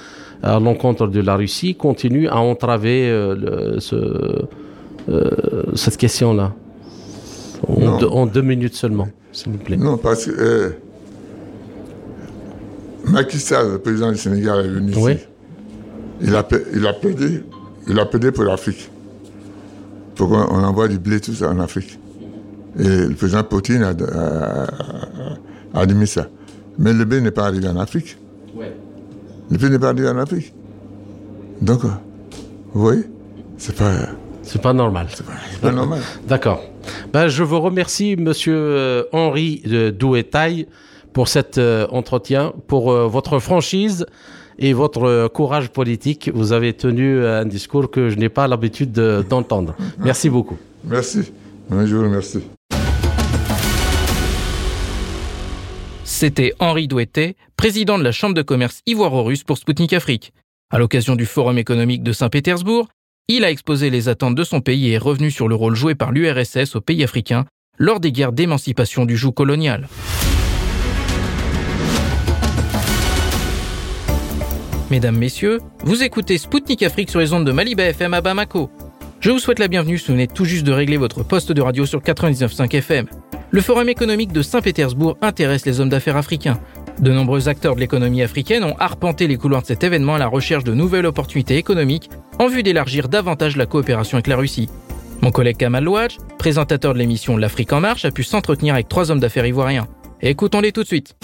[0.43, 3.11] à l'encontre de la Russie continuent à entraver
[5.75, 6.53] cette question-là?
[7.67, 9.79] En, en, deux minutes seulement, s'il vous plaît.
[9.79, 10.75] Non, parce que
[13.07, 15.25] Macky Sall, le président du Sénégal, est venu ici?
[16.21, 17.43] Il a, il a plaidé,
[17.89, 18.91] il a pour l'Afrique.
[20.15, 21.99] Pour qu'on envoie du blé, tout ça, en Afrique.
[22.79, 24.67] Et le président Poutine a,
[25.75, 26.29] admis ça.
[26.79, 28.19] Mais le blé n'est pas arrivé en Afrique.
[29.51, 30.55] Le blé n'est pas arrivé en Afrique.
[31.61, 33.05] Donc, vous voyez,
[33.57, 33.93] c'est pas...
[34.43, 35.09] C'est pas normal.
[35.13, 35.27] C'est
[35.61, 36.01] pas, normal.
[36.29, 36.63] D'accord.
[37.13, 40.67] Ben, je vous remercie, monsieur euh, Henri de Douetaille
[41.17, 44.05] pour cet euh, entretien, pour euh, votre franchise
[44.59, 46.31] et votre euh, courage politique.
[46.35, 49.75] Vous avez tenu un discours que je n'ai pas l'habitude d'entendre.
[49.99, 50.59] Merci beaucoup.
[50.85, 51.33] Merci.
[51.71, 52.43] Je vous remercie.
[56.05, 60.35] C'était Henri Douettet, président de la Chambre de commerce ivoiro-russe pour Sputnik Afrique.
[60.71, 62.89] À l'occasion du Forum économique de Saint-Pétersbourg,
[63.29, 65.95] il a exposé les attentes de son pays et est revenu sur le rôle joué
[65.95, 67.47] par l'URSS aux pays africains
[67.79, 69.89] lors des guerres d'émancipation du joug colonial.
[74.89, 78.71] Mesdames, Messieurs, vous écoutez Spoutnik Afrique sur les ondes de Maliba FM à Bamako.
[79.19, 81.85] Je vous souhaite la bienvenue si vous tout juste de régler votre poste de radio
[81.87, 83.07] sur 99.5 FM.
[83.51, 86.61] Le Forum économique de Saint-Pétersbourg intéresse les hommes d'affaires africains.
[87.01, 90.29] De nombreux acteurs de l'économie africaine ont arpenté les couloirs de cet événement à la
[90.29, 94.69] recherche de nouvelles opportunités économiques en vue d'élargir davantage la coopération avec la Russie.
[95.21, 99.11] Mon collègue Kamal Louadj, présentateur de l'émission L'Afrique en marche, a pu s'entretenir avec trois
[99.11, 99.89] hommes d'affaires ivoiriens.
[100.23, 101.17] Écoutons-les tout de suite.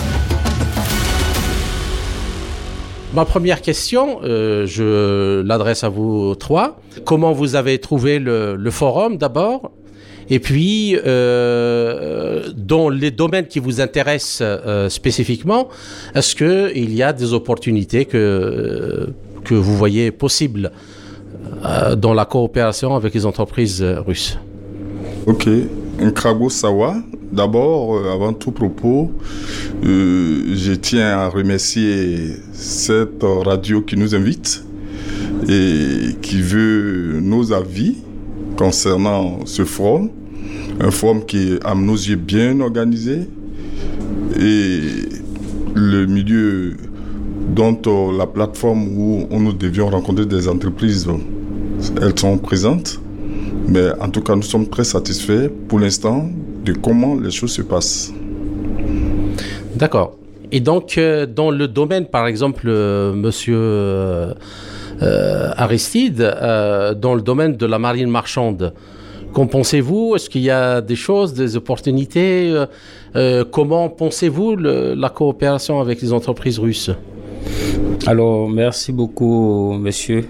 [3.15, 6.81] Ma première question, euh, je l'adresse à vous trois.
[7.05, 9.71] Comment vous avez trouvé le, forum d'abord?
[10.31, 15.69] Et puis, euh, dans les domaines qui vous intéressent euh, spécifiquement,
[16.15, 19.13] est-ce qu'il y a des opportunités que,
[19.51, 20.73] vous voyez possibles
[21.99, 24.39] dans la coopération avec les entreprises russes?
[25.27, 25.47] Ok,
[26.01, 26.97] Nkrago Sawa.
[27.33, 29.11] D'abord, euh, avant tout propos,
[29.85, 34.63] euh, je tiens à remercier cette radio qui nous invite
[35.49, 37.97] et qui veut nos avis
[38.59, 40.11] concernant ce forum.
[40.79, 43.21] Un forum qui est à nos yeux bien organisé
[44.39, 44.81] et
[45.75, 46.77] le milieu
[47.55, 51.09] dont euh, la plateforme où nous devions rencontrer des entreprises,
[51.99, 53.01] elles sont présentes.
[53.69, 56.29] Mais en tout cas, nous sommes très satisfaits pour l'instant
[56.65, 58.13] de comment les choses se passent.
[59.75, 60.17] D'accord.
[60.53, 64.35] Et donc, euh, dans le domaine, par exemple, euh, monsieur euh,
[65.57, 68.75] Aristide, euh, dans le domaine de la marine marchande,
[69.33, 70.15] qu'en pensez-vous?
[70.15, 72.55] Est-ce qu'il y a des choses, des opportunités?
[73.51, 76.91] Comment pensez-vous la coopération avec les entreprises russes?
[78.07, 80.27] Alors, merci beaucoup, monsieur.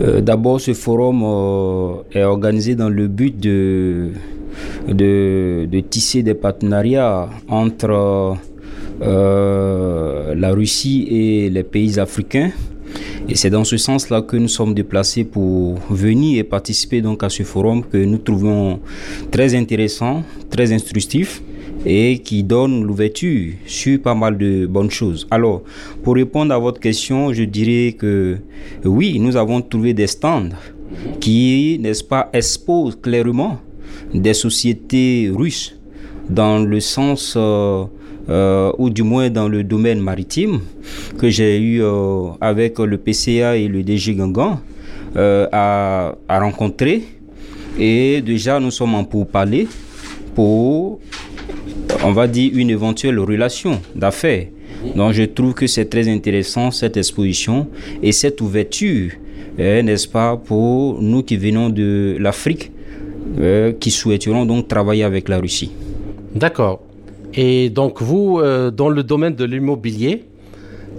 [0.00, 4.10] Euh, D'abord, ce forum euh, est organisé dans le but de
[5.88, 8.36] tisser des partenariats entre
[9.02, 12.50] euh, la Russie et les pays africains.
[13.28, 17.30] Et c'est dans ce sens-là que nous sommes déplacés pour venir et participer donc à
[17.30, 18.80] ce forum que nous trouvons
[19.30, 21.42] très intéressant, très instructif
[21.84, 25.26] et qui donne l'ouverture sur pas mal de bonnes choses.
[25.30, 25.62] Alors,
[26.02, 28.38] pour répondre à votre question, je dirais que
[28.84, 30.50] oui, nous avons trouvé des stands
[31.20, 33.58] qui, n'est-ce pas, exposent clairement
[34.14, 35.76] des sociétés russes
[36.28, 37.84] dans le sens, euh,
[38.28, 40.60] euh, ou du moins dans le domaine maritime,
[41.18, 44.60] que j'ai eu euh, avec le PCA et le DG Gangan
[45.16, 47.02] euh, à, à rencontrer.
[47.78, 49.68] Et déjà, nous sommes en pourparlers
[50.34, 51.00] pour,
[52.02, 54.46] on va dire, une éventuelle relation d'affaires.
[54.96, 57.68] Donc, je trouve que c'est très intéressant cette exposition
[58.02, 59.12] et cette ouverture,
[59.58, 62.70] euh, n'est-ce pas, pour nous qui venons de l'Afrique,
[63.40, 65.70] euh, qui souhaiteront donc travailler avec la Russie.
[66.34, 66.80] D'accord.
[67.34, 70.24] Et donc, vous, euh, dans le domaine de l'immobilier,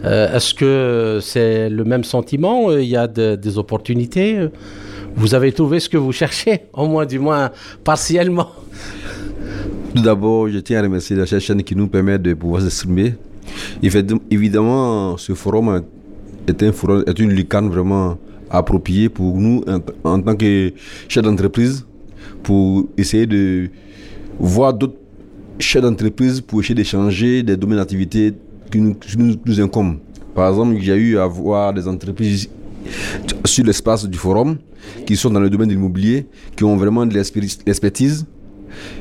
[0.03, 4.37] est-ce que c'est le même sentiment Il y a de- des opportunités
[5.15, 7.49] Vous avez trouvé ce que vous cherchez, au moins, du moins,
[7.83, 8.49] partiellement
[9.95, 13.13] Tout d'abord, je tiens à remercier la chaîne qui nous permet de pouvoir s'exprimer.
[13.81, 15.81] Évid- Évidemment, ce forum
[16.47, 18.17] est, une lucane vraiment
[18.49, 19.63] appropriée pour nous
[20.03, 20.73] en, tant que
[21.07, 21.85] chef d'entreprise,
[22.43, 23.69] pour essayer de
[24.39, 24.97] voir d'autres
[25.59, 28.33] chefs d'entreprise pour essayer d'échanger des domaines d'activité
[28.69, 28.95] qui nous,
[29.45, 29.97] nous, incombent.
[30.35, 32.49] Par exemple, j'ai eu à voir des entreprises
[33.45, 34.57] sur l'espace du forum
[35.07, 36.25] qui sont dans le domaine de l'immobilier,
[36.57, 38.25] qui ont vraiment de l'expertise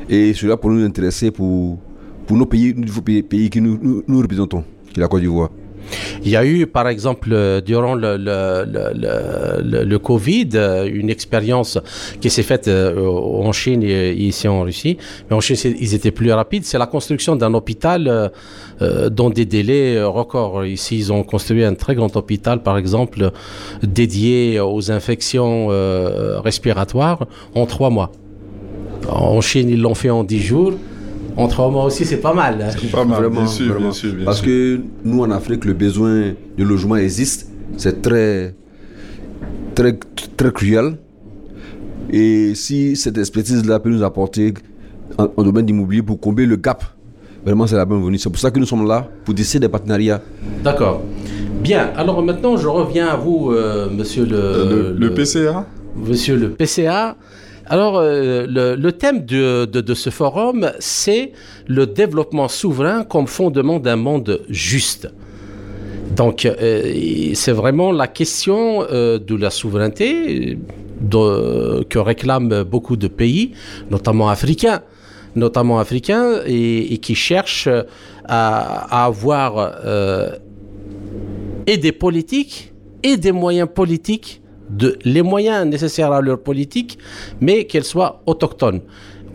[0.09, 1.77] et cela pour nous intéresser pour,
[2.25, 5.49] pour nos pays, nos pays, que nous, représentons, qui est la Côte d'Ivoire.
[6.23, 11.09] Il y a eu, par exemple, euh, durant le, le, le, le, Covid, euh, une
[11.09, 11.77] expérience
[12.19, 14.97] qui s'est faite euh, en Chine et ici en Russie.
[15.29, 16.65] Mais en Chine, ils étaient plus rapides.
[16.65, 18.31] C'est la construction d'un hôpital
[18.79, 20.65] dans des délais records.
[20.65, 23.31] Ici, ils ont construit un très grand hôpital, par exemple,
[23.83, 25.67] dédié aux infections
[26.41, 28.11] respiratoires en trois mois.
[29.09, 30.73] En Chine, ils l'ont fait en dix jours.
[31.37, 32.61] En trois mois aussi, c'est pas mal.
[32.61, 32.73] hein.
[32.91, 33.79] Pas mal, Vraiment, bien sûr, vraiment.
[33.81, 34.45] bien sûr, bien Parce sûr.
[34.45, 37.49] que nous, en Afrique, le besoin de logement existe.
[37.77, 38.55] C'est très,
[39.75, 39.97] très,
[40.37, 40.97] très cruel.
[42.11, 44.53] Et si cette expertise-là peut nous apporter
[45.17, 46.83] en, en domaine d'immobilier pour combler le gap,
[47.45, 48.17] vraiment, c'est la bienvenue.
[48.17, 50.21] C'est pour ça que nous sommes là, pour décider des partenariats.
[50.63, 51.01] D'accord.
[51.61, 51.89] Bien.
[51.97, 55.65] Alors maintenant, je reviens à vous, euh, monsieur le, Euh, le, le PCA
[55.97, 57.17] Monsieur le PCA.
[57.67, 61.31] Alors, euh, le, thème de ce forum, c'est
[61.67, 65.09] le développement souverain comme fondement d'un monde juste.
[66.15, 70.59] Donc, euh, c'est vraiment la question euh, de la souveraineté,
[71.11, 73.53] que réclament beaucoup de pays,
[73.89, 74.81] notamment africains,
[75.35, 77.69] notamment africains, et, qui cherchent
[78.25, 79.77] à, avoir
[81.67, 82.73] et des politiques
[83.03, 86.97] et des moyens politiques, de, les moyens nécessaires à leur politique,
[87.41, 88.81] mais qu'elles soient autochtones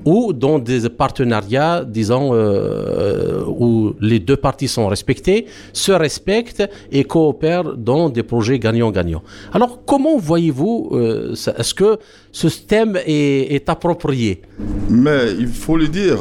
[0.04, 7.04] ou dans des partenariats, disons, euh, où les deux parties sont respectées, se respectent et
[7.04, 9.22] coopèrent dans des projets gagnant-gagnant.
[9.52, 11.98] Alors, comment voyez-vous, euh, est-ce que
[12.32, 14.42] ce thème est, est, approprié?
[14.88, 16.18] Mais il faut le dire,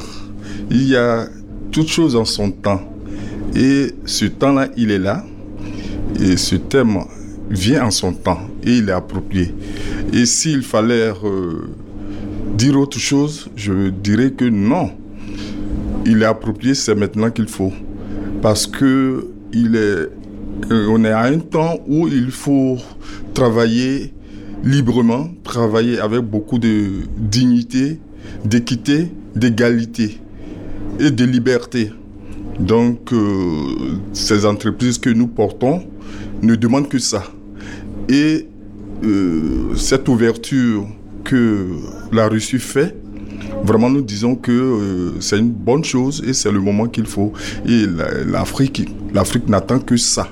[0.69, 1.27] il y a
[1.71, 2.81] toute chose en son temps.
[3.55, 5.23] Et ce temps-là, il est là.
[6.19, 6.99] Et ce thème
[7.49, 9.53] vient en son temps et il est approprié.
[10.13, 11.69] Et s'il fallait euh,
[12.57, 14.91] dire autre chose, je dirais que non.
[16.05, 17.73] Il est approprié, c'est maintenant qu'il faut.
[18.41, 20.09] Parce que il est,
[20.71, 22.77] euh, on est à un temps où il faut
[23.33, 24.13] travailler
[24.63, 27.99] librement, travailler avec beaucoup de dignité,
[28.45, 30.19] d'équité, d'égalité
[30.99, 31.91] et de liberté.
[32.59, 35.83] Donc, euh, ces entreprises que nous portons
[36.41, 37.23] ne demandent que ça.
[38.09, 38.47] Et
[39.05, 40.87] euh, cette ouverture
[41.23, 41.67] que
[42.11, 42.95] la Russie fait,
[43.63, 47.31] vraiment nous disons que euh, c'est une bonne chose et c'est le moment qu'il faut.
[47.67, 47.85] Et
[48.27, 50.27] l'Afrique, l'Afrique n'attend que ça.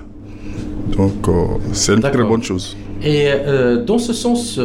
[0.97, 2.75] Donc euh, c'est une très bonne chose.
[3.03, 3.27] Et
[3.85, 4.59] dans ce sens,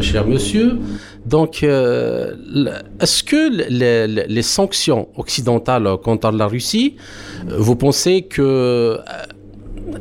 [0.00, 0.78] cher monsieur,
[1.26, 6.96] donc, est-ce que les, les, sanctions occidentales contre la Russie,
[7.46, 8.98] vous pensez que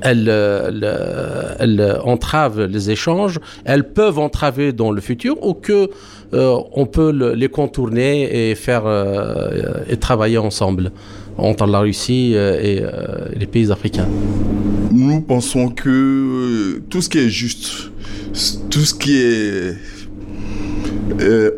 [0.02, 5.90] elles, euh, elles, entravent les échanges, elles peuvent entraver dans le futur ou que
[6.34, 10.92] euh, on peut les contourner et faire euh, et travailler ensemble
[11.38, 12.84] entre la Russie et
[13.36, 14.08] les pays africains.
[14.92, 17.92] Nous pensons que tout ce qui est juste,
[18.70, 19.76] tout ce qui est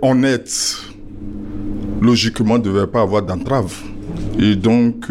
[0.04, 0.78] honnête,
[2.00, 3.76] logiquement ne devait pas avoir d'entrave.
[4.38, 5.08] Et donc,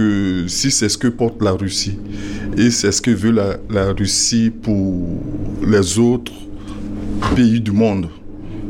[0.47, 1.99] si c'est ce que porte la Russie,
[2.61, 5.09] et c'est ce que veut la, Russie pour
[5.67, 6.33] les autres
[7.35, 8.09] pays du monde.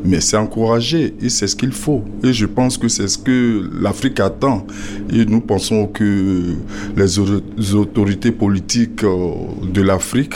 [0.05, 2.05] Mais c'est encouragé et c'est ce qu'il faut.
[2.23, 4.65] Et je pense que c'est ce que l'Afrique attend.
[5.13, 6.55] Et nous pensons que
[6.97, 9.33] les autorités politiques euh,
[9.71, 10.35] de l'Afrique,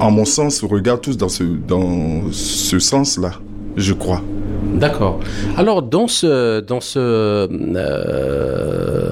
[0.00, 3.34] en mon sens, regardent tous dans ce, dans ce sens-là,
[3.76, 4.24] je crois.
[4.78, 5.18] D'accord.
[5.56, 9.10] Alors dans ce dans ce euh,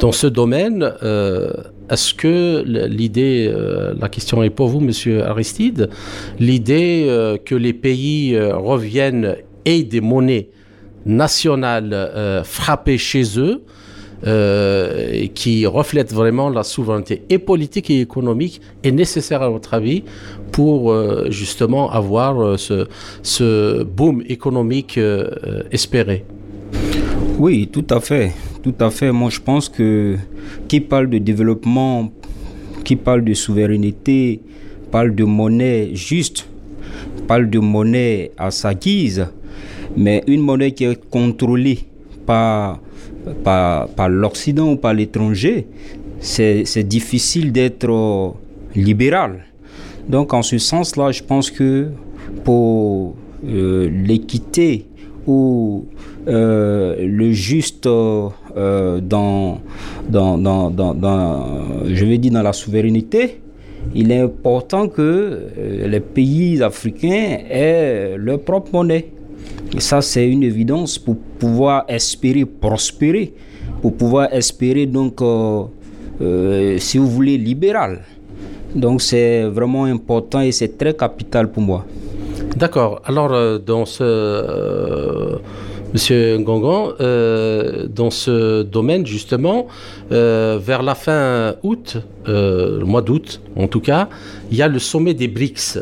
[0.00, 1.52] dans ce domaine, euh,
[1.88, 5.88] est-ce que l'idée, euh, la question est pour vous, Monsieur Aristide,
[6.40, 7.06] l'idée
[7.44, 10.48] que les pays reviennent et des monnaies
[11.06, 13.62] nationales frappées chez eux,
[14.24, 20.02] qui reflètent vraiment la souveraineté et politique et économique, est nécessaire à votre avis
[20.50, 20.94] pour
[21.30, 22.86] justement avoir ce,
[23.22, 24.98] ce boom économique
[25.70, 26.24] espéré?
[27.38, 28.32] Oui, tout à fait
[28.64, 29.12] tout à fait.
[29.12, 30.16] Moi, je pense que
[30.68, 32.10] qui parle de développement,
[32.82, 34.40] qui parle de souveraineté,
[34.90, 36.48] parle de monnaie juste,
[37.28, 39.26] parle de monnaie à sa guise,
[39.94, 41.80] mais une monnaie qui est contrôlée
[42.24, 42.80] par,
[43.42, 45.66] par, l'Occident ou par l'étranger,
[46.20, 48.34] c'est difficile d'être
[48.74, 49.44] libéral.
[50.08, 51.88] Donc, en ce sens-là, je pense que
[52.44, 53.14] pour
[53.46, 54.86] euh, l'équité
[55.26, 55.86] ou
[56.26, 58.30] euh, le juste euh,
[59.00, 59.60] dans,
[60.08, 61.46] dans, dans, dans,
[61.86, 63.40] je vais dire, dans la souveraineté,
[63.94, 65.02] il est important que
[65.58, 69.10] euh, les pays africains aient leur propre monnaie.
[69.76, 73.34] Et ça, c'est une évidence pour pouvoir espérer prospérer,
[73.82, 78.02] pour pouvoir espérer, donc, euh, si vous voulez, libéral.
[78.74, 81.84] Donc, c'est vraiment important et c'est très capital pour moi.
[82.56, 83.02] D'accord.
[83.04, 85.38] Alors, dans ce
[85.94, 89.68] Monsieur Ngongon, euh, dans ce domaine, justement,
[90.10, 94.08] euh, vers la fin août, euh, le mois d'août en tout cas,
[94.50, 95.78] il y a le sommet des BRICS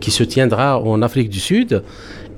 [0.00, 1.82] qui se tiendra en Afrique du Sud.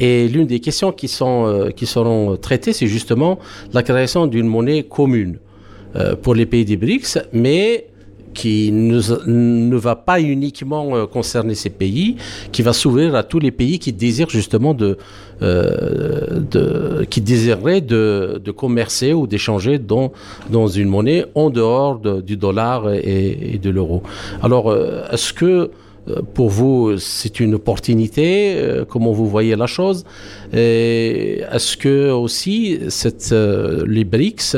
[0.03, 3.39] Et l'une des questions qui, sont, qui seront traitées, c'est justement
[3.73, 5.39] la création d'une monnaie commune
[6.23, 7.87] pour les pays des BRICS, mais
[8.33, 12.17] qui ne, va pas uniquement euh, concerner ces pays,
[12.51, 14.99] qui va s'ouvrir à tous les pays qui désirent justement de,
[15.43, 20.13] euh, de qui désireraient de, de commercer ou d'échanger dans,
[20.51, 24.03] dans une monnaie en dehors du dollar et, et de l'euro.
[24.43, 25.71] Alors, euh, est-ce que
[26.35, 28.57] pour vous, c'est une opportunité
[28.89, 30.05] Comment vous voyez la chose?
[30.53, 33.33] Est-ce que aussi cette,
[33.87, 34.57] les BRICS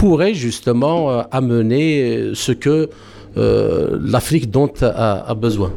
[0.00, 2.88] pourrait justement euh, amener ce que
[3.36, 5.72] euh, l'Afrique dont a, besoin?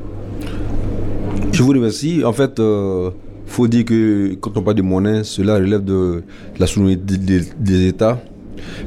[1.51, 2.23] Je vous remercie.
[2.23, 3.11] En fait, il
[3.45, 6.23] faut dire que quand on parle de monnaie, cela relève de
[6.57, 7.17] la souveraineté
[7.59, 8.21] des États.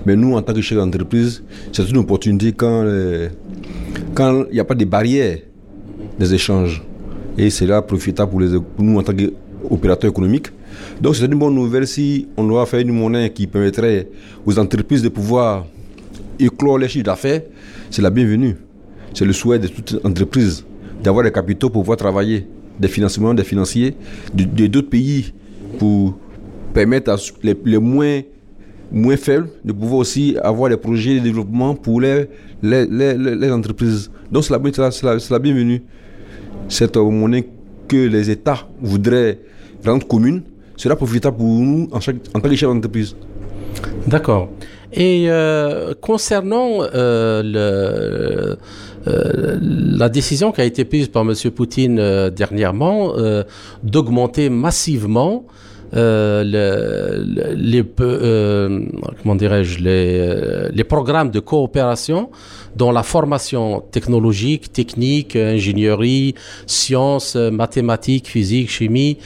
[0.05, 2.85] Mais nous, en tant que chef d'entreprise, c'est une opportunité quand
[4.15, 5.39] quand il n'y a pas de barrières
[6.19, 6.83] des échanges.
[7.39, 10.49] Et c'est là profitable pour, les, nous en tant qu'opérateurs économiques.
[11.01, 14.09] Donc c'est une bonne nouvelle si on doit faire une monnaie qui permettrait
[14.45, 15.67] aux entreprises de pouvoir
[16.39, 17.43] éclore les chiffres d'affaires.
[17.91, 18.57] C'est la bienvenue.
[19.13, 20.65] C'est le souhait de toute entreprise
[21.03, 22.47] d'avoir des capitaux pour pouvoir travailler,
[22.81, 23.95] des financements, des financiers
[24.35, 25.33] de d'autres pays
[25.79, 26.19] pour
[26.73, 28.21] permettre à les, moins,
[28.93, 32.29] moins faibles de pouvoir aussi avoir des projets de développement pour les,
[32.63, 34.11] les, les, entreprises.
[34.31, 35.83] Donc c'est la, la, la bienvenue.
[36.69, 37.49] Cette monnaie
[37.89, 39.39] que les États voudraient
[39.85, 40.43] rendre commune
[40.77, 43.17] sera profitable pour nous en, en tant que chef d'entreprise.
[44.07, 44.49] D'accord.
[44.93, 47.43] Et euh, concernant euh,
[49.07, 51.35] euh, la décision qui a été prise par M.
[51.55, 53.13] Poutine dernièrement
[53.83, 55.45] d'augmenter massivement
[55.93, 57.85] le, les,
[59.23, 62.31] comment dirais-je, les, les, programmes de coopération
[62.75, 66.35] dans la formation technologique, technique, ingénierie,
[66.67, 69.19] sciences, mathématiques, physique, chimie.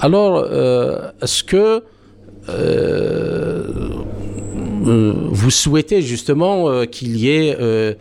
[0.00, 0.44] Alors,
[1.22, 1.82] est-ce que
[4.86, 7.94] euh, vous souhaitez justement euh, qu'il y ait euh,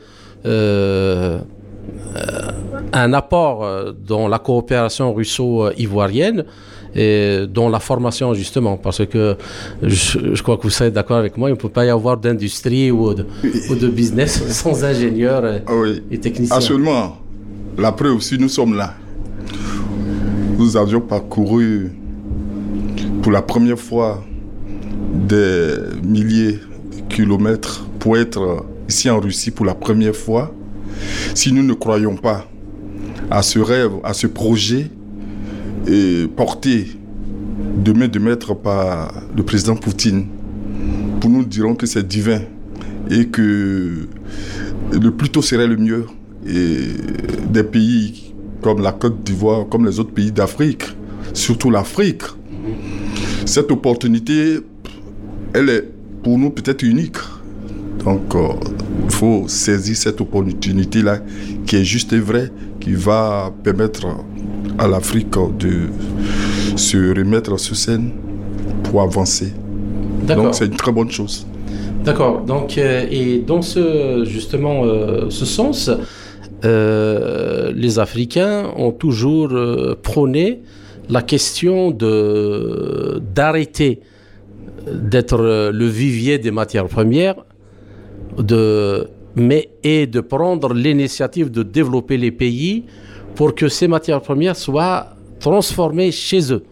[2.94, 6.46] un apport dans la coopération russo-ivoirienne
[6.96, 9.36] et dans la formation justement, parce que
[9.84, 12.90] je, crois que vous serez d'accord avec moi, il ne peut pas y avoir d'industrie
[12.90, 15.72] ou, de, business sans ingénieurs ah
[16.10, 16.56] et techniciens.
[16.56, 17.18] Absolument.
[17.78, 18.94] La preuve, si nous sommes là,
[20.58, 21.92] nous avions parcouru
[23.22, 24.24] pour la première fois
[25.14, 25.74] des
[26.04, 26.60] milliers
[27.10, 30.54] kilomètres pour être ici en Russie pour la première fois,
[31.34, 32.48] si nous ne croyons pas
[33.30, 34.90] à ce rêve, à ce projet
[35.88, 36.88] et porté
[37.84, 40.28] demain de mettre par le président Poutine,
[41.20, 42.42] pour nous dirons que c'est divin
[43.10, 44.08] et que
[44.92, 46.06] le plus tôt serait le mieux.
[46.48, 46.90] Et
[47.50, 50.84] des pays comme la Côte d'Ivoire, comme les autres pays d'Afrique,
[51.34, 52.22] surtout l'Afrique,
[53.46, 54.60] cette opportunité,
[55.54, 55.90] elle est
[56.24, 57.18] pour nous peut-être unique.
[58.04, 58.50] Donc, euh,
[59.04, 61.20] il faut saisir cette opportunité-là
[61.66, 64.08] qui est juste et vraie, qui va permettre
[64.78, 65.90] à l'Afrique de
[66.76, 68.12] se remettre sur scène
[68.84, 69.54] pour avancer.
[70.28, 71.46] Donc, c'est une très bonne chose.
[72.04, 72.42] D'accord.
[72.42, 75.90] Donc, euh, et dans ce, justement, euh, ce sens,
[76.64, 79.54] les Africains ont toujours
[80.02, 80.62] prôné
[81.10, 84.00] la question de d'arrêter
[84.92, 85.38] d'être
[85.72, 87.36] le vivier des matières premières,
[88.38, 92.86] de, mais et de prendre l'initiative de développer les pays
[93.36, 95.08] pour que ces matières premières soient
[95.40, 96.64] transformées chez eux.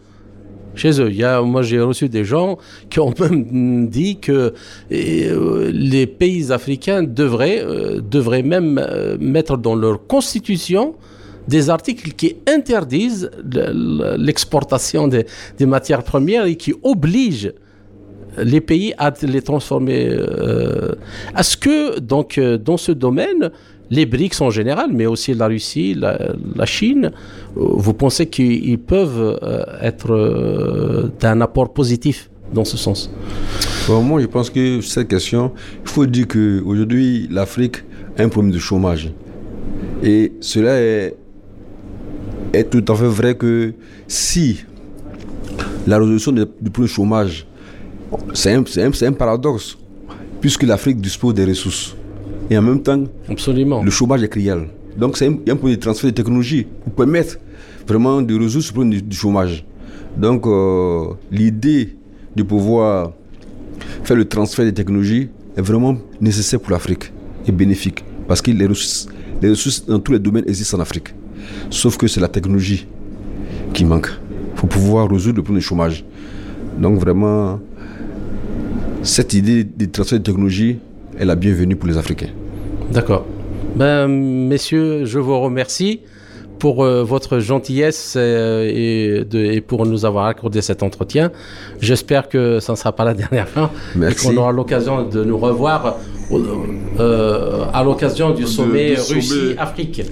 [0.76, 1.09] Chez eux.
[1.09, 2.57] Il y a, moi, j'ai reçu des gens
[2.89, 4.53] qui ont même dit que
[4.91, 10.95] euh, les pays africains devraient, euh, devraient même euh, mettre dans leur constitution
[11.47, 13.30] des articles qui interdisent
[14.18, 15.26] l'exportation des,
[15.66, 17.53] matières premières et qui obligent
[18.38, 20.07] les pays à les transformer.
[20.09, 20.95] Euh,
[21.38, 23.51] est-ce que, donc, dans ce domaine,
[23.89, 27.11] les BRICS en général, mais aussi la Russie, la, Chine,
[27.57, 29.39] euh, vous pensez qu'ils peuvent
[29.81, 33.09] être d'un apport positif dans ce sens?
[33.89, 35.51] Moi, je pense que cette question,
[35.84, 37.77] il faut dire qu'aujourd'hui, l'Afrique
[38.17, 39.11] a un problème de chômage.
[40.01, 41.15] Et cela est,
[42.53, 43.73] est tout à fait vrai que
[44.07, 44.63] si
[45.88, 47.45] la résolution du problème de chômage
[48.34, 49.77] c'est un, paradoxe,
[50.39, 51.95] puisque l'Afrique dispose des ressources.
[52.54, 53.82] Et en même temps, Absolument.
[53.82, 54.68] le chômage est criel.
[54.95, 57.39] Donc, c'est un, un point de transfert de technologie pour permettre
[57.88, 59.66] vraiment de résoudre ce problème du, chômage.
[60.16, 61.95] Donc, euh, l'idée
[62.36, 63.14] de pouvoir
[64.04, 67.12] faire le transfert de technologie est vraiment nécessaire pour l'Afrique
[67.47, 68.06] et bénéfique.
[68.28, 69.08] Parce que les ressources,
[69.41, 71.08] les ressources dans tous les domaines existent en Afrique.
[71.72, 72.86] Sauf que c'est la technologie
[73.74, 74.12] qui manque
[74.58, 76.06] pour pouvoir résoudre le problème du chômage.
[76.78, 77.60] Donc, vraiment,
[79.01, 80.78] cette idée de transfert de technologie
[81.18, 82.30] est la bienvenue pour les Africains.
[82.94, 83.26] D'accord.
[83.76, 86.02] Ben, messieurs, je vous remercie
[86.60, 91.32] pour euh, votre gentillesse euh, et, de, et, pour nous avoir accordé cet entretien.
[91.82, 95.38] J'espère que ça ne sera pas la dernière fois et qu'on aura l'occasion de nous
[95.39, 95.98] revoir
[96.32, 100.04] euh, à l'occasion du sommet Russie-Afrique.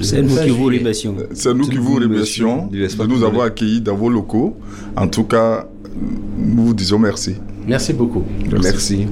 [0.00, 1.16] C'est nous qui vous remercions.
[1.34, 4.56] C'est nous qui vous remercions de nous avoir accueillis dans vos locaux.
[4.96, 5.66] En tout cas,
[6.38, 7.34] nous vous disons merci.
[7.66, 8.22] Merci beaucoup.
[8.62, 9.08] Merci.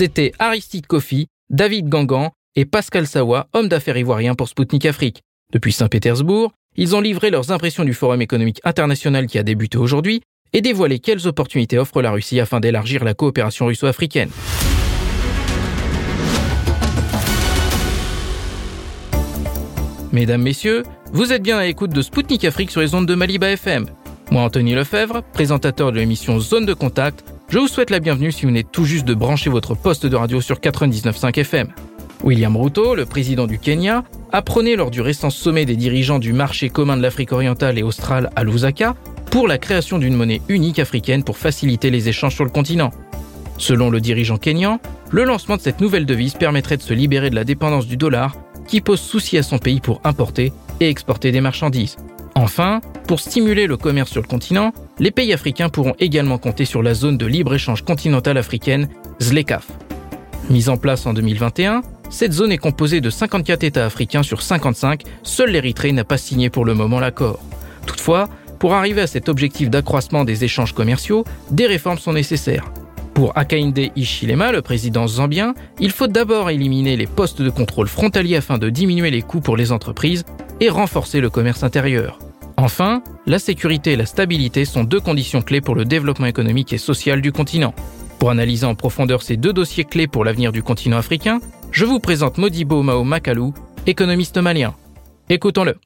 [0.00, 5.20] C'était Aristide Kofi, David Gangan et Pascal Sawa, homme d'affaires ivoirien pour Sputnik Afrique.
[5.52, 10.22] Depuis Saint-Pétersbourg, ils ont livré leurs impressions du Forum économique international qui a débuté aujourd'hui
[10.54, 14.30] et dévoilé quelles opportunités offre la Russie afin d'élargir la coopération russo-africaine.
[20.12, 23.50] Mesdames, Messieurs, vous êtes bien à l'écoute de Spoutnik Afrique sur les ondes de Maliba
[23.50, 23.84] FM.
[24.30, 28.42] Moi, Anthony Lefebvre, présentateur de l'émission Zone de Contact, je vous souhaite la bienvenue si
[28.42, 31.68] vous venez tout juste de brancher votre poste de radio sur 99.5 FM.
[32.22, 36.32] William Ruto, le président du Kenya, a prôné lors du récent sommet des dirigeants du
[36.32, 38.94] marché commun de l'Afrique orientale et australe à Lusaka
[39.32, 42.92] pour la création d'une monnaie unique africaine pour faciliter les échanges sur le continent.
[43.58, 44.78] Selon le dirigeant kenyan,
[45.10, 48.36] le lancement de cette nouvelle devise permettrait de se libérer de la dépendance du dollar
[48.68, 51.96] qui pose souci à son pays pour importer et exporter des marchandises.
[52.34, 56.82] Enfin, pour stimuler le commerce sur le continent, les pays africains pourront également compter sur
[56.82, 58.88] la zone de libre-échange continentale africaine,
[59.20, 59.66] ZLECAF.
[60.48, 65.02] Mise en place en 2021, cette zone est composée de 54 États africains sur 55,
[65.22, 67.40] seul l'Érythrée n'a pas signé pour le moment l'accord.
[67.86, 68.28] Toutefois,
[68.58, 72.70] pour arriver à cet objectif d'accroissement des échanges commerciaux, des réformes sont nécessaires.
[73.20, 78.36] Pour Akainde Ishilema, le président zambien, il faut d'abord éliminer les postes de contrôle frontaliers
[78.36, 80.24] afin de diminuer les coûts pour les entreprises
[80.58, 82.18] et renforcer le commerce intérieur.
[82.56, 86.78] Enfin, la sécurité et la stabilité sont deux conditions clés pour le développement économique et
[86.78, 87.74] social du continent.
[88.18, 91.40] Pour analyser en profondeur ces deux dossiers clés pour l'avenir du continent africain,
[91.72, 93.52] je vous présente Modibo Mao Makalou,
[93.86, 94.74] économiste malien.
[95.28, 95.76] Écoutons-le.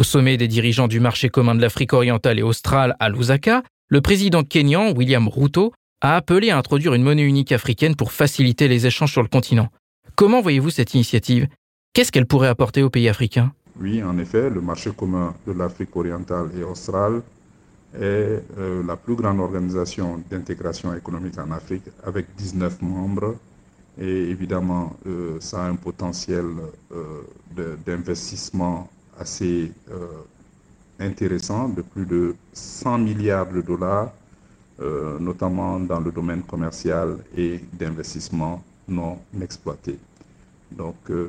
[0.00, 4.00] Au sommet des dirigeants du marché commun de l'Afrique orientale et australe à Lusaka, le
[4.00, 8.86] président kenyan William Ruto a appelé à introduire une monnaie unique africaine pour faciliter les
[8.86, 9.68] échanges sur le continent.
[10.16, 11.48] Comment voyez-vous cette initiative?
[11.92, 13.52] Qu'est-ce qu'elle pourrait apporter aux pays africains?
[13.78, 17.20] Oui, en effet, le marché commun de l'Afrique orientale et australe
[17.94, 23.36] est euh, la plus grande organisation d'intégration économique en Afrique avec 19 membres.
[24.00, 26.46] Et évidemment, euh, ça a un potentiel
[26.90, 28.88] euh, d'investissement
[29.20, 30.06] assez euh,
[30.98, 34.10] intéressant de plus de 100 milliards de dollars,
[34.80, 39.98] euh, notamment dans le domaine commercial et d'investissement non exploité.
[40.72, 41.28] Donc, euh,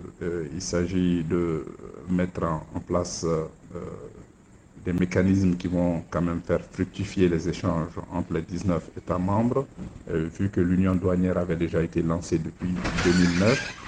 [0.54, 1.66] il s'agit de
[2.10, 3.26] mettre en, place
[4.86, 9.66] des mécanismes qui vont quand même faire fructifier les échanges entre les 19 États membres,
[10.10, 12.74] vu que l'union douanière avait déjà été lancée depuis
[13.04, 13.82] 2009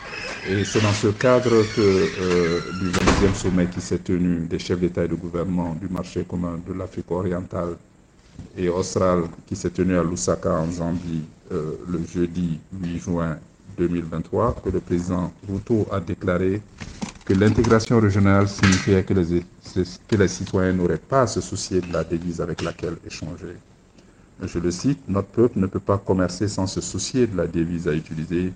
[0.50, 5.08] et c'est dans ce cadre que 20e sommet qui s'est tenu des chefs d'État et
[5.08, 7.78] de gouvernement du marché commun de l'Afrique orientale
[8.58, 13.38] et australe qui s'est tenu à Lusaka en Zambie euh, le jeudi 8 juin
[13.78, 16.62] 2023 que le président Ruto a déclaré
[17.24, 19.46] que l'intégration régionale signifiait que les,
[20.10, 23.56] que les citoyens n'auraient pas à se soucier de la devise avec laquelle échanger.
[24.42, 27.88] Je le cite, notre peuple ne peut pas commercer sans se soucier de la devise
[27.88, 28.52] à utiliser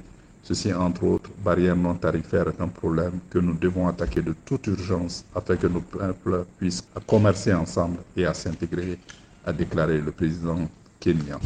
[0.47, 4.67] Ceci, entre autres, barrières non tarifaires est un problème que nous devons attaquer de toute
[4.67, 8.97] urgence afin que nos peuples puissent commercer ensemble et à s'intégrer,
[9.45, 10.69] a déclaré le président
[11.01, 11.41] kenyan.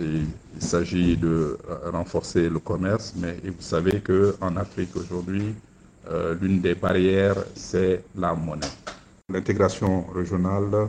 [0.00, 0.26] il
[0.58, 1.56] s'agit de
[1.92, 5.54] renforcer le commerce, mais vous savez qu'en Afrique aujourd'hui,
[6.10, 8.66] euh, l'une des barrières, c'est la monnaie.
[9.32, 10.88] L'intégration régionale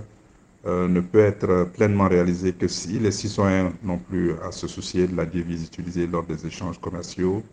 [0.66, 5.07] euh, ne peut être pleinement réalisé que si les citoyens n'ont plus à se soucier
[5.07, 7.43] de la devise utilisée lors des échanges commerciaux.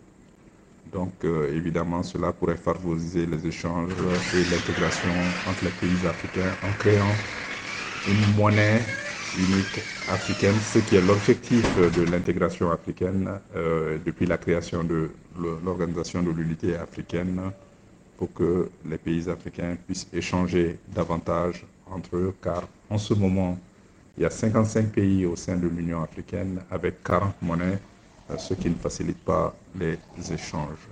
[0.92, 4.02] Donc, euh, évidemment, cela pourrait favoriser les échanges
[4.32, 7.18] et l'intégration entre les pays africains en créant
[8.04, 8.86] une monnaie
[9.34, 15.10] unique africaine, ce qui est l'objectif de l'intégration africaine euh, depuis la création de
[15.64, 17.40] l'Organisation de l'unité africaine
[18.16, 23.58] pour que les pays africains puissent échanger davantage entre eux, car en ce moment,
[24.18, 27.78] il y a 55 pays au sein de l'Union africaine avec 40 monnaies,
[28.30, 29.98] euh, ce qui ne facilite pas les
[30.32, 30.88] échanges.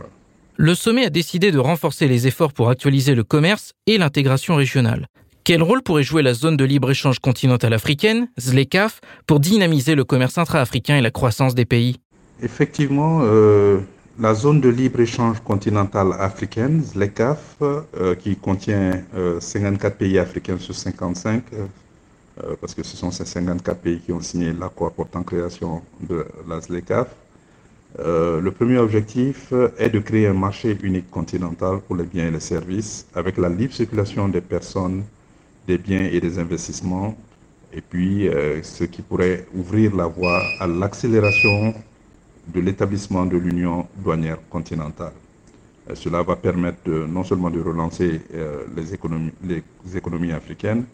[0.56, 5.06] Le sommet a décidé de renforcer les efforts pour actualiser le commerce et l'intégration régionale.
[5.44, 10.38] Quel rôle pourrait jouer la zone de libre-échange continentale africaine, ZLECAF, pour dynamiser le commerce
[10.38, 11.96] intra-africain et la croissance des pays?
[12.42, 13.80] Effectivement, euh,
[14.18, 19.02] la zone de libre-échange continentale africaine, ZLECAF, euh, qui contient
[19.40, 21.42] 54 pays africains sur 55,
[22.44, 26.24] euh, parce que ce sont ces 54 pays qui ont signé l'accord portant création de
[26.48, 27.08] la ZLECAF.
[27.98, 32.30] Euh, le premier objectif est de créer un marché unique continental pour les biens et
[32.30, 35.02] les services, avec la libre circulation des personnes,
[35.66, 37.16] des biens et des investissements,
[37.72, 41.74] et puis euh, ce qui pourrait ouvrir la voie à l'accélération
[42.48, 45.12] de l'établissement de l'Union douanière continentale.
[45.94, 50.84] cela va permettre non seulement de relancer les, les économies africaines,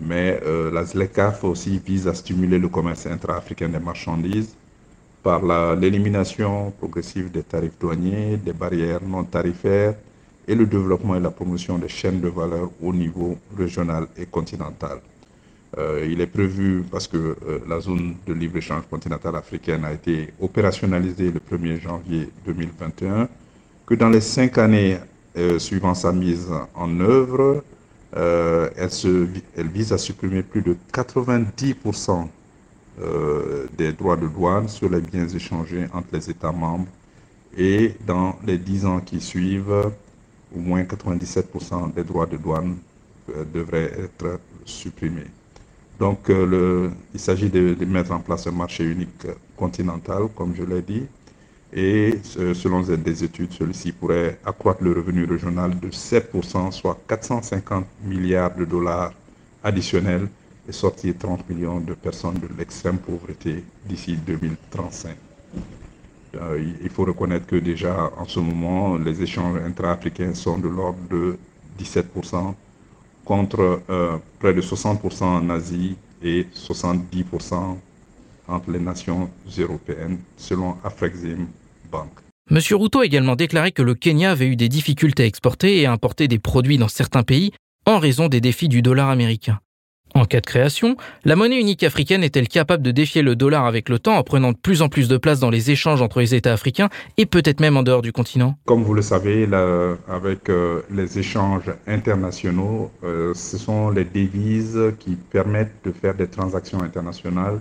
[0.00, 4.54] mais euh, la ZLECAF aussi vise à stimuler le commerce intra-africain des marchandises
[5.22, 5.40] par
[5.76, 9.94] l'élimination progressive des tarifs douaniers, des barrières non tarifaires
[10.46, 14.98] et le développement et la promotion des chaînes de valeur au niveau régional et continental.
[15.78, 20.34] Euh, il est prévu, parce que euh, la zone de libre-échange continentale africaine a été
[20.40, 23.28] opérationnalisée le 1er janvier 2021,
[23.86, 24.98] que dans les cinq années
[25.58, 27.64] suivant sa mise en œuvre,
[28.14, 32.26] elle, se, elle, vise à supprimer plus de 90%
[33.76, 36.86] des droits de douane sur les biens échangés entre les États membres
[37.56, 39.90] et dans les dix ans qui suivent,
[40.54, 42.76] au moins 97% des droits de douane
[43.52, 45.26] devraient être supprimés.
[45.98, 50.64] Donc, euh, le, il s'agit de, mettre en place un marché unique continental, comme je
[50.64, 51.06] l'ai dit,
[51.74, 58.54] et selon des études, celui-ci pourrait accroître le revenu régional de 7%, soit 450 milliards
[58.54, 59.12] de dollars
[59.62, 60.28] additionnels,
[60.68, 65.16] et sortir 30 millions de personnes de l'extrême pauvreté d'ici 2035.
[66.36, 70.98] Euh, il faut reconnaître que déjà en ce moment, les échanges intra-africains sont de l'ordre
[71.10, 71.36] de
[71.78, 72.54] 17%,
[73.24, 77.76] contre euh, près de 60% en Asie et 70%
[78.46, 81.46] entre les nations européennes, selon Afrexim
[82.50, 85.86] Monsieur Ruto a également déclaré que le Kenya avait eu des difficultés à exporter et
[85.86, 87.52] à importer des produits dans certains pays
[87.86, 89.60] en raison des défis du dollar américain.
[90.16, 93.88] En cas de création, la monnaie unique africaine est-elle capable de défier le dollar avec
[93.88, 96.36] le temps en prenant de plus en plus de place dans les échanges entre les
[96.36, 98.56] États africains et peut-être même en dehors du continent?
[98.64, 99.48] Comme vous le savez,
[100.08, 106.28] avec euh, les échanges internationaux, euh, ce sont les devises qui permettent de faire des
[106.28, 107.58] transactions internationales,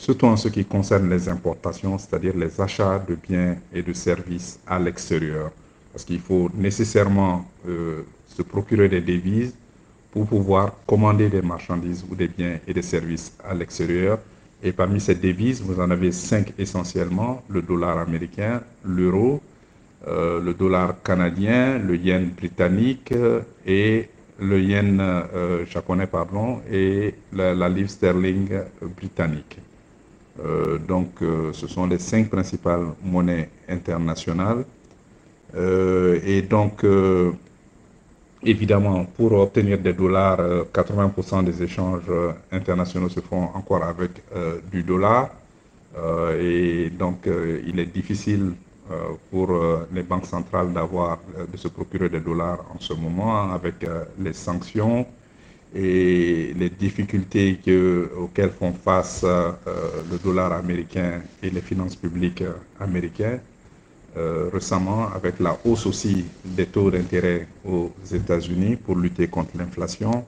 [0.00, 4.58] surtout en ce qui concerne les importations, c'est-à-dire les achats de biens et de services
[4.66, 5.50] à l'extérieur.
[5.92, 9.54] Parce qu'il faut nécessairement euh, se procurer des devises
[10.10, 14.18] pour pouvoir commander des marchandises ou des biens et des services à l'extérieur.
[14.62, 19.42] Et parmi ces devises, vous en avez cinq essentiellement, le dollar américain, l'euro,
[20.08, 23.12] euh, le dollar canadien, le yen britannique
[23.66, 28.48] et le yen euh, japonais, pardon, et la, livre sterling
[28.96, 29.58] britannique.
[30.44, 31.08] Euh, donc,
[31.52, 34.64] ce sont les cinq principales monnaies internationales.
[35.56, 36.84] et donc,
[38.42, 40.38] Évidemment, pour obtenir des dollars,
[40.72, 45.30] 80% euh, des échanges euh, internationaux se font encore avec euh, du dollar.
[46.38, 47.28] et donc,
[47.66, 48.52] il est difficile
[49.30, 49.48] pour
[49.92, 51.18] les banques centrales d'avoir,
[51.52, 53.74] de se procurer des dollars en ce moment avec
[54.24, 55.04] les sanctions
[55.74, 62.42] et les difficultés que, auxquelles font face le dollar américain et les finances publiques
[62.80, 63.40] américaines.
[64.16, 70.24] Euh, récemment avec la hausse aussi des taux d'intérêt aux États-Unis pour lutter contre l'inflation.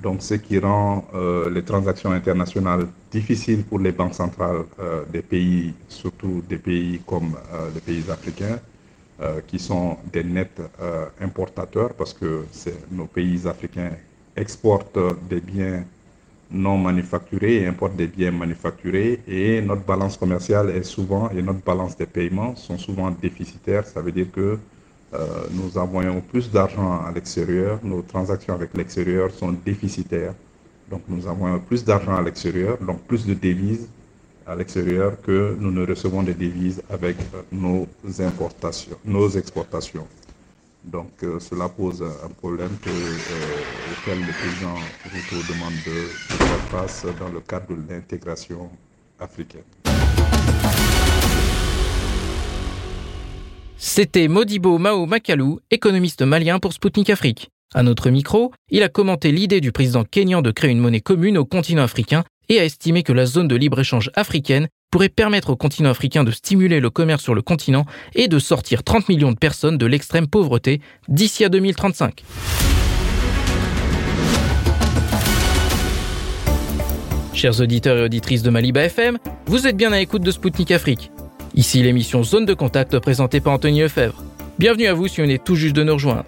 [0.00, 5.22] Donc, ce qui rend euh, les transactions internationales difficiles pour les banques centrales euh, des
[5.22, 7.34] pays, surtout des pays comme
[7.74, 8.60] les pays africains,
[9.46, 10.60] qui sont des nets
[11.22, 12.44] importateurs parce que
[12.90, 13.92] nos pays africains
[14.36, 15.84] exportent des biens
[16.50, 21.62] non manufacturés et importent des biens manufacturés et notre balance commerciale est souvent et notre
[21.64, 23.86] balance des paiements sont souvent déficitaires.
[23.86, 24.58] Ça veut dire que
[25.14, 30.34] euh, nous envoyons plus d'argent à l'extérieur, nos transactions avec l'extérieur sont déficitaires.
[30.90, 33.88] Donc nous envoyons plus d'argent à l'extérieur, donc plus de devises
[34.46, 37.16] à l'extérieur que nous ne recevons des devises avec
[37.50, 37.88] nos
[38.20, 40.06] importations, nos exportations.
[40.86, 43.16] Donc euh, cela pose un problème euh,
[43.92, 46.06] auquel le président Ruto demande de,
[46.36, 48.70] faire face dans le cadre de l'intégration
[49.18, 49.64] africaine.
[53.76, 57.48] C'était Modibo Mao Makalou, économiste malien pour Sputnik Afrique.
[57.74, 61.36] À notre micro, il a commenté l'idée du président kényan de créer une monnaie commune
[61.36, 65.56] au continent africain et a estimé que la zone de libre-échange africaine pourrait permettre au
[65.56, 69.38] continent africain de stimuler le commerce sur le continent et de sortir 30 millions de
[69.38, 72.24] personnes de l'extrême pauvreté d'ici à 2035.
[77.34, 81.10] Chers auditeurs et auditrices de Maliba FM, vous êtes bien à l'écoute de Spoutnik Afrique.
[81.54, 84.22] Ici l'émission Zone de contact présentée par Anthony Lefebvre.
[84.58, 86.24] Bienvenue à vous si vous venez tout juste de nous rejoindre.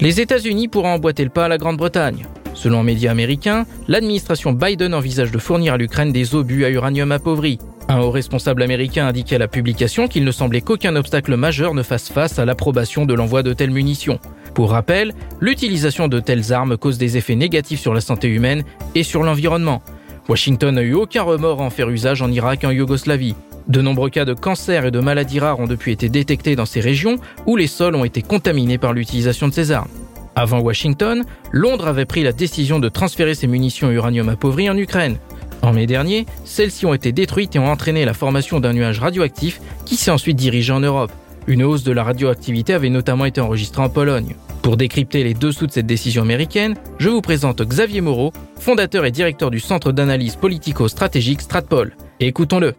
[0.00, 2.26] Les États-Unis pourront emboîter le pas à la Grande-Bretagne.
[2.56, 7.12] Selon un média américain, l'administration Biden envisage de fournir à l'Ukraine des obus à uranium
[7.12, 7.58] appauvri.
[7.88, 11.82] Un haut responsable américain indiquait à la publication qu'il ne semblait qu'aucun obstacle majeur ne
[11.82, 14.18] fasse face à l'approbation de l'envoi de telles munitions.
[14.54, 19.02] Pour rappel, l'utilisation de telles armes cause des effets négatifs sur la santé humaine et
[19.02, 19.82] sur l'environnement.
[20.28, 23.36] Washington n'a eu aucun remords à en faire usage en Irak et en Yougoslavie.
[23.68, 26.80] De nombreux cas de cancer et de maladies rares ont depuis été détectés dans ces
[26.80, 29.90] régions où les sols ont été contaminés par l'utilisation de ces armes.
[30.38, 35.16] Avant Washington, Londres avait pris la décision de transférer ses munitions uranium appauvries en Ukraine.
[35.62, 39.62] En mai dernier, celles-ci ont été détruites et ont entraîné la formation d'un nuage radioactif
[39.86, 41.10] qui s'est ensuite dirigé en Europe.
[41.46, 44.36] Une hausse de la radioactivité avait notamment été enregistrée en Pologne.
[44.60, 49.10] Pour décrypter les dessous de cette décision américaine, je vous présente Xavier Moreau, fondateur et
[49.10, 51.96] directeur du Centre d'analyse politico-stratégique Stratpol.
[52.20, 52.74] Écoutons-le.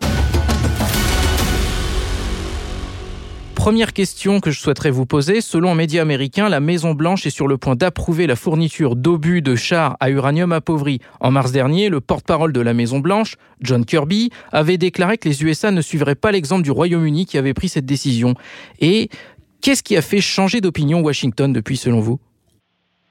[3.58, 5.41] Première question que je souhaiterais vous poser.
[5.41, 9.55] Selon un média américain, la Maison-Blanche est sur le point d'approuver la fourniture d'obus de
[9.55, 10.99] chars à uranium appauvri.
[11.20, 15.72] En mars dernier, le porte-parole de la Maison-Blanche, John Kirby, avait déclaré que les USA
[15.72, 18.36] ne suivraient pas l'exemple du Royaume-Uni qui avait pris cette décision.
[18.80, 19.10] Et
[19.62, 22.20] Qu'est-ce qui a fait changer d'opinion Washington depuis, selon vous?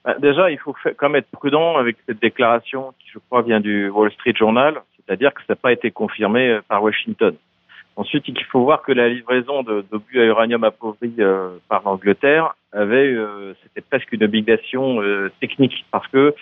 [0.04, 3.60] Bah, Déjà, il faut quand même être prudent avec cette déclaration qui, je crois, vient
[3.60, 7.34] du Wall Street Journal, c'est-à-dire que ça n'a pas été confirmé euh, par Washington.
[7.96, 13.12] Ensuite, il faut voir que la livraison d'obus à uranium appauvri euh, par l'Angleterre avait,
[13.12, 15.00] euh, c'était presque une obligation
[15.40, 16.34] technique, parce que,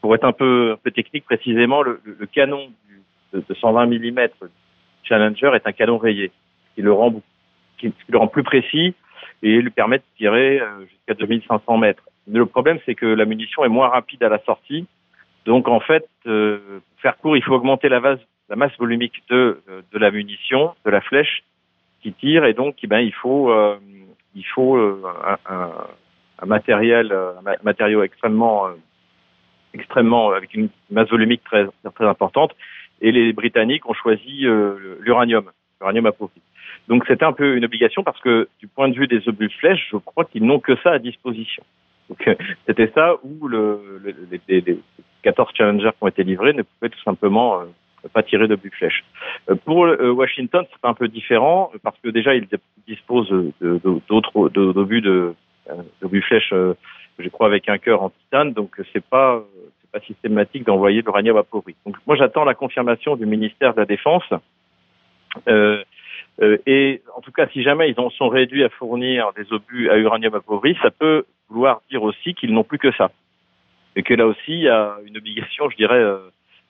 [0.00, 2.70] pour être un peu, un peu technique précisément, le, le canon
[3.32, 4.28] de, de, 120 mm
[5.04, 6.32] Challenger est un canon rayé,
[6.74, 7.20] qui le rend,
[7.78, 8.94] qui le rend plus précis
[9.42, 12.02] et lui permet de tirer euh, jusqu'à 2500 mètres.
[12.30, 14.86] Le problème, c'est que la munition est moins rapide à la sortie.
[15.46, 18.20] Donc, en fait, euh, faire court, il faut augmenter la, vase,
[18.50, 21.44] la masse volumique de, euh, de la munition, de la flèche
[22.02, 23.54] qui tire, et donc, eh ben, il faut,
[24.34, 25.36] il faut un,
[26.38, 27.14] un, matériel,
[27.62, 28.68] matériau extrêmement,
[29.74, 32.56] extrêmement avec une masse volumique très, très importante.
[33.02, 34.46] Et les Britanniques ont choisi
[35.00, 36.40] l'uranium, l'uranium appauvri.
[36.88, 39.52] Donc c'était un peu une obligation parce que du point de vue des obus de
[39.52, 41.62] flèche, je crois qu'ils n'ont que ça à disposition.
[42.08, 42.28] Donc
[42.66, 44.02] c'était ça où le,
[44.48, 44.78] les, les,
[45.22, 47.64] 14 challengers qui ont été livrés ne pouvaient tout simplement euh,
[48.08, 49.04] pas d'obus de flèche.
[49.48, 52.46] Euh, pour euh, Washington, c'est un peu différent parce que déjà ils
[52.86, 55.34] disposent d'autres d'obus de
[56.00, 56.52] d'obus flèche,
[57.18, 59.42] je crois avec un cœur en titane, donc c'est pas
[59.80, 61.74] c'est pas systématique d'envoyer de l'uranium appauvri.
[61.86, 64.24] Donc moi j'attends la confirmation du ministère de la Défense.
[65.48, 65.82] Euh,
[66.42, 69.90] euh, et en tout cas, si jamais ils en sont réduits à fournir des obus
[69.90, 73.10] à uranium appauvri, ça peut vouloir dire aussi qu'ils n'ont plus que ça.
[73.96, 76.02] Et que là aussi, il y a une obligation, je dirais,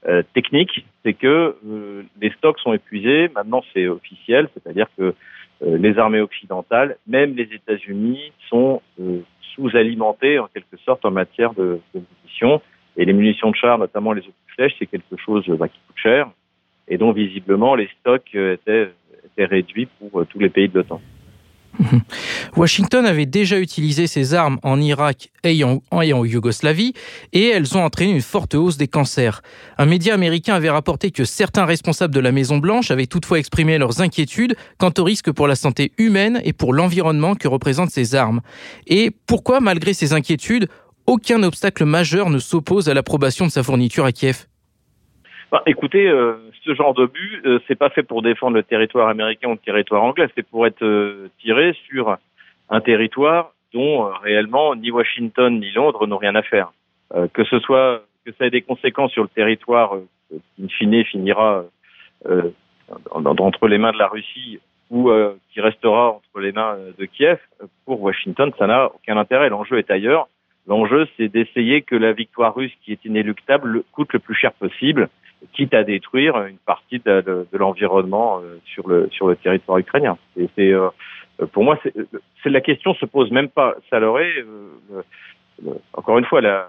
[0.06, 3.28] euh, euh technique, c'est que euh, les stocks sont épuisés.
[3.34, 5.14] Maintenant, c'est officiel, c'est-à-dire que
[5.62, 8.80] les armées occidentales, même les États-Unis, sont
[9.54, 12.62] sous-alimentées en quelque sorte en matière de, de, munitions.
[12.96, 15.98] Et les munitions de char, notamment les de flèches, c'est quelque chose bah, qui coûte
[15.98, 16.30] cher.
[16.88, 18.90] Et donc, visiblement, les stocks étaient
[19.38, 21.00] réduit pour euh, tous les pays de l'OTAN.
[21.80, 22.02] Mhm.
[22.56, 26.92] Washington avait déjà utilisé ses armes en Irak et en, Yougoslavie
[27.32, 29.40] et elles ont entraîné une forte hausse des cancers.
[29.78, 34.02] Un média américain avait rapporté que certains responsables de la Maison-Blanche avaient toutefois exprimé leurs
[34.02, 38.42] inquiétudes quant au risque pour la santé humaine et pour l'environnement que représentent ces armes.
[38.86, 40.68] Et pourquoi, malgré ces inquiétudes,
[41.06, 44.49] aucun obstacle majeur ne s'oppose à l'approbation de sa fourniture à Kiev?
[45.50, 49.48] Bah, écoutez, euh, ce genre d'obus, euh, c'est pas fait pour défendre le territoire américain
[49.48, 52.16] ou le territoire anglais, c'est pour être euh, tiré sur
[52.68, 56.72] un territoire dont euh, réellement ni Washington ni Londres n'ont rien à faire.
[57.34, 59.96] que ce soit que ça ait des conséquences sur le territoire
[60.30, 61.64] qui in fine finira
[63.10, 65.10] entre les mains de la Russie ou
[65.50, 67.38] qui restera entre les mains de Kiev,
[67.84, 69.48] pour Washington, ça n'a aucun intérêt.
[69.48, 70.28] L'enjeu est ailleurs.
[70.68, 75.08] L'enjeu, c'est d'essayer que la victoire russe, qui est inéluctable, coûte le plus cher possible
[75.52, 80.18] quitte à détruire une partie de, l'environnement euh, sur le sur le territoire ukrainien.
[80.36, 80.88] Et c'est euh,
[81.52, 83.74] pour moi, c'est la question se pose même pas.
[83.88, 86.68] Ça l'aurait euh, encore une fois la,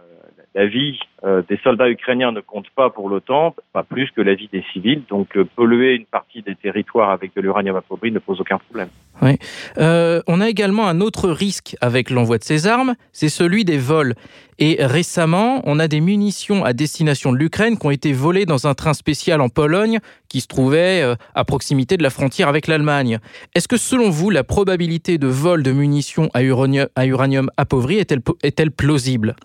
[0.54, 4.36] la vie euh, des soldats ukrainiens ne compte pas pour l'OTAN, pas plus que la
[4.36, 5.04] vie des civils.
[5.10, 8.89] Donc euh, polluer une partie des territoires avec de l'uranium appauvri ne pose aucun problème.
[9.22, 9.38] Oui.
[9.78, 13.78] Euh, on a également un autre risque avec l'envoi de ces armes, c'est celui des
[13.78, 14.16] vols.
[14.60, 18.68] Et récemment, on a des munitions à destination de l'Ukraine qui ont été volées dans
[18.68, 23.18] un train spécial en Pologne qui se trouvait à proximité de la frontière avec l'Allemagne.
[23.56, 28.70] Est-ce que selon vous, la probabilité de vol de munitions à uranium, appauvri est-elle est
[28.70, 29.36] plausible?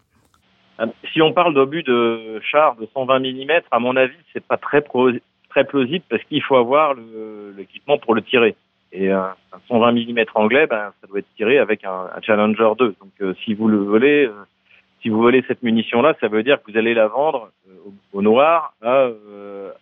[1.12, 4.85] Si on parle d'obus de char de 120 mm, à mon avis, c'est pas très
[5.51, 6.95] très plausible parce qu'il faut avoir
[7.57, 8.55] l'équipement pour le tirer.
[8.93, 9.22] Et euh,
[9.53, 12.87] un 120 mm anglais, ben, ça doit être tiré avec un, Challenger 2.
[13.01, 14.31] Donc, euh, si vous le volez,
[15.03, 17.51] si vous volez cette munition-là, ça veut dire que vous allez la vendre
[18.12, 19.09] au, noir à,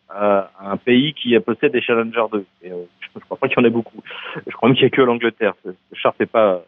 [0.08, 2.46] à, un pays qui possède des Challenger 2.
[2.62, 2.70] Et,
[3.14, 4.02] je ne crois pas qu'il y en ait beaucoup.
[4.46, 5.54] Je crois même qu'il n'y a que l'Angleterre.
[5.64, 6.62] Le char n'est pas,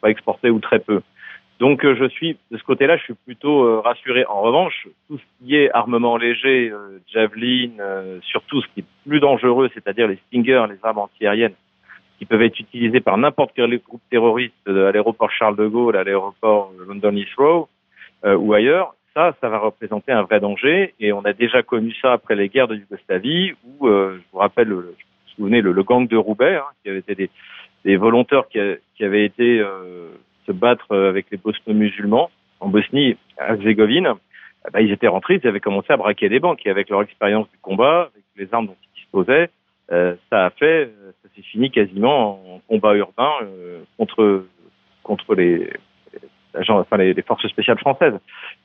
[0.00, 1.00] pas exporté ou très peu.
[1.60, 4.24] Donc euh, je suis de ce côté-là, je suis plutôt euh, rassuré.
[4.26, 7.70] En revanche, tout ce qui est armement léger, euh, javelin,
[8.22, 11.54] surtout ce qui est plus dangereux, c'est-à-dire les Stinger, les armes antiaériennes,
[12.18, 16.04] qui peuvent être utilisées par n'importe quel groupe terroriste à l'aéroport Charles de Gaulle, à
[16.04, 17.68] l'aéroport London Heathrow
[18.24, 20.94] ou ailleurs, ça, ça va représenter un vrai danger.
[21.00, 24.38] Et on a déjà connu ça après les guerres de Yougoslavie, où, euh, je vous
[24.38, 27.30] rappelle, le, je vous souvenez, le, le gang de Roubaix, hein, qui avait été des,
[27.84, 28.58] des volontaires qui,
[28.96, 30.08] qui avaient été euh,
[30.46, 32.30] se battre euh, avec les bosno-musulmans
[32.60, 34.14] en Bosnie, Herzégovine.
[34.66, 36.64] eh ben, ils étaient rentrés, ils avaient commencé à braquer des banques.
[36.64, 39.50] Et avec leur expérience du combat, avec les armes dont ils disposaient,
[39.92, 43.32] euh, ça a fait, euh, ça s'est fini quasiment en combat urbain
[43.98, 44.46] contre
[45.02, 45.70] contre les
[46.68, 48.14] enfin les, forces spéciales françaises.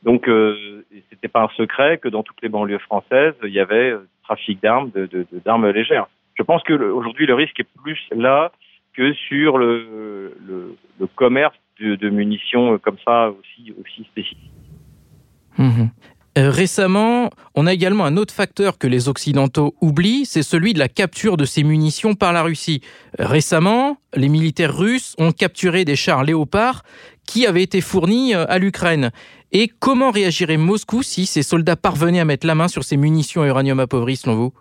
[0.04, 3.96] Donc, euh, c'était pas un secret que dans toutes les banlieues françaises, il y avait
[4.24, 4.92] trafic d'armes,
[5.44, 6.08] d'armes légères.
[6.36, 8.52] Je pense que le- risque est plus là
[8.94, 10.32] que sur le
[11.16, 14.52] commerce de, de munitions euh, comme ça aussi aussi spécifiques.
[15.58, 15.90] Mhm.
[16.38, 20.80] Euh, récemment, on a également un autre facteur que les Occidentaux oublient, c'est celui de
[20.80, 22.82] la capture de ces munitions par la Russie.
[23.18, 26.84] Récemment, les militaires russes ont capturé des chars léopards
[27.26, 29.12] qui avaient été fournis euh, à l'Ukraine.
[29.52, 33.42] Et comment réagirait Moscou si ces soldats parvenaient à mettre la main sur ces munitions
[33.42, 34.54] à uranium appauvri, selon vous?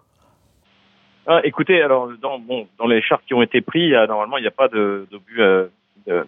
[1.27, 4.49] Ah, écoutez, alors dans, bon, dans les chars qui ont été pris, normalement il n'y
[4.49, 5.43] a pas d'obus
[6.09, 6.24] euh,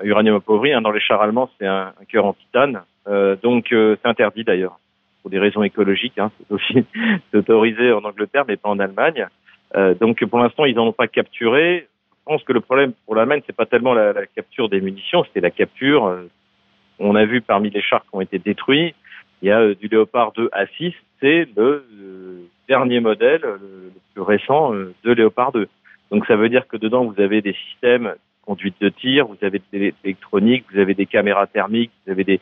[0.00, 0.72] à uranium appauvri.
[0.72, 0.80] hein.
[0.82, 4.44] Dans les chars allemands, c'est un, un cœur en titane, Euh, donc euh, c'est interdit
[4.44, 4.78] d'ailleurs
[5.20, 6.18] pour des raisons écologiques.
[6.18, 6.30] Hein.
[6.38, 6.84] C'est aussi
[7.34, 9.26] autorisé en Angleterre, mais pas en Allemagne.
[9.76, 11.86] Euh, donc pour l'instant, ils n'en ont pas capturé.
[12.20, 15.24] Je pense que le problème pour l'Allemagne, c'est pas tellement la, la capture des munitions,
[15.24, 16.06] c'était la capture.
[16.06, 16.30] euh,
[16.98, 18.94] on a vu parmi les chars qui ont été détruits,
[19.42, 21.84] il y a euh, du Léopard 2 A6, c'est le
[22.68, 23.58] dernier modèle, le,
[23.94, 25.68] le plus récent de Léopard 2.
[26.10, 28.14] Donc ça veut dire que dedans vous avez des systèmes
[28.44, 32.40] conduite de tir, vous avez de l'électronique, vous avez des caméras thermiques, vous avez des,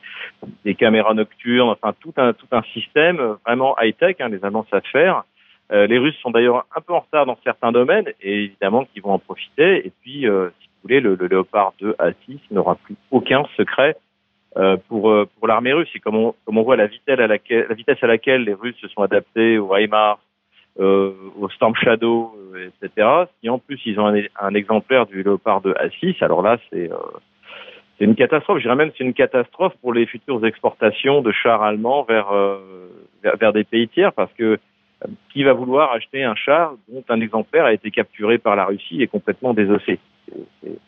[0.65, 4.17] des caméras nocturnes, enfin tout un tout un système euh, vraiment high tech.
[4.21, 5.25] Hein, les Allemands savent faire.
[5.73, 9.03] Euh, les Russes sont d'ailleurs un peu en retard dans certains domaines et évidemment qu'ils
[9.03, 9.87] vont en profiter.
[9.87, 13.97] Et puis, euh, si vous voulez, le, le Léopard 2 A6 n'aura plus aucun secret
[14.59, 15.89] euh, pour euh, pour l'armée russe.
[15.95, 18.53] Et comme on comme on voit la vitesse à laquelle la vitesse à laquelle les
[18.53, 20.19] Russes se sont adaptés au HIMARS,
[20.81, 23.07] euh, au Storm Shadow, euh, etc.
[23.41, 26.97] Si en plus ils ont un, exemplaire du Léopard 2 A6, alors là c'est euh,
[27.99, 28.59] c'est une catastrophe.
[28.59, 32.89] Je dirais même c'est une catastrophe pour les futures exportations de chars allemands vers euh,
[33.23, 34.59] vers, des pays tiers parce que
[35.33, 39.03] qui va vouloir acheter un char dont un exemplaire a été capturé par la Russie
[39.03, 39.99] et complètement désossé?
[40.63, 40.79] C'est-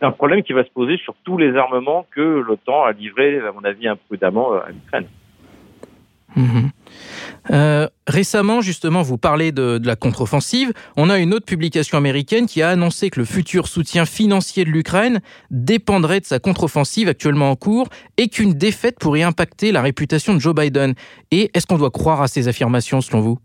[0.00, 3.52] un- problème qui va se poser sur tous les armements que l'OTAN a livrés, à
[3.52, 5.06] mon avis, imprudemment à l'Ukraine.
[6.36, 6.70] Mhm.
[7.50, 10.72] Euh, récemment, justement, vous parlez de, la contre-offensive.
[10.96, 14.70] On a une autre publication américaine qui a annoncé que le futur soutien financier de
[14.70, 15.20] l'Ukraine
[15.50, 20.38] dépendrait de sa contre-offensive actuellement en cours et qu'une défaite pourrait impacter la réputation de
[20.38, 20.94] Joe Biden.
[21.30, 23.38] Et est-ce qu'on doit croire à ces affirmations, selon vous?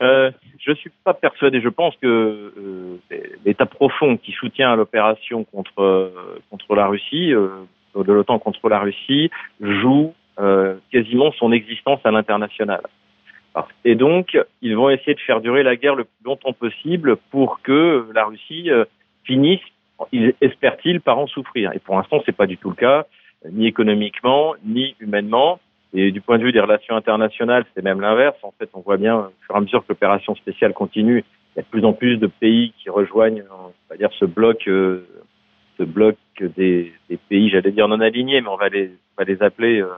[0.00, 1.60] Euh, je suis pas persuadé.
[1.60, 2.98] Je pense que euh,
[3.44, 6.12] l'État profond qui soutient l'opération contre
[6.50, 7.32] contre la Russie,
[8.04, 10.14] de l'OTAN contre la Russie, joue
[10.90, 12.80] quasiment son existence à l'international.
[13.84, 17.60] Et donc, ils vont essayer de faire durer la guerre le plus longtemps possible pour
[17.62, 18.84] que la Russie euh,
[19.24, 19.60] finisse,
[20.40, 21.72] espèrent-ils, par en souffrir.
[21.74, 23.06] Et pour l'instant, c'est pas du tout le cas,
[23.44, 25.60] euh, ni économiquement, ni humainement.
[25.94, 28.36] Et du point de vue des relations internationales, c'est même l'inverse.
[28.42, 31.24] En fait, on voit bien, au fur et à mesure que l'opération spéciale continue,
[31.56, 34.26] il y a de plus en plus de pays qui rejoignent, on va dire, ce
[34.26, 35.06] bloc, euh,
[35.78, 36.92] ce bloc des,
[37.30, 38.92] pays, j'allais dire non alignés, mais on va les,
[39.40, 39.88] appeler euh,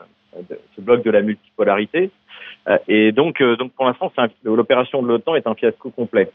[0.76, 2.11] ce bloc de la multipolarité.
[2.68, 4.12] Euh, et donc, euh, donc pour l'instant,
[4.45, 6.31] l'opération de l'OTAN est un fiasco complet.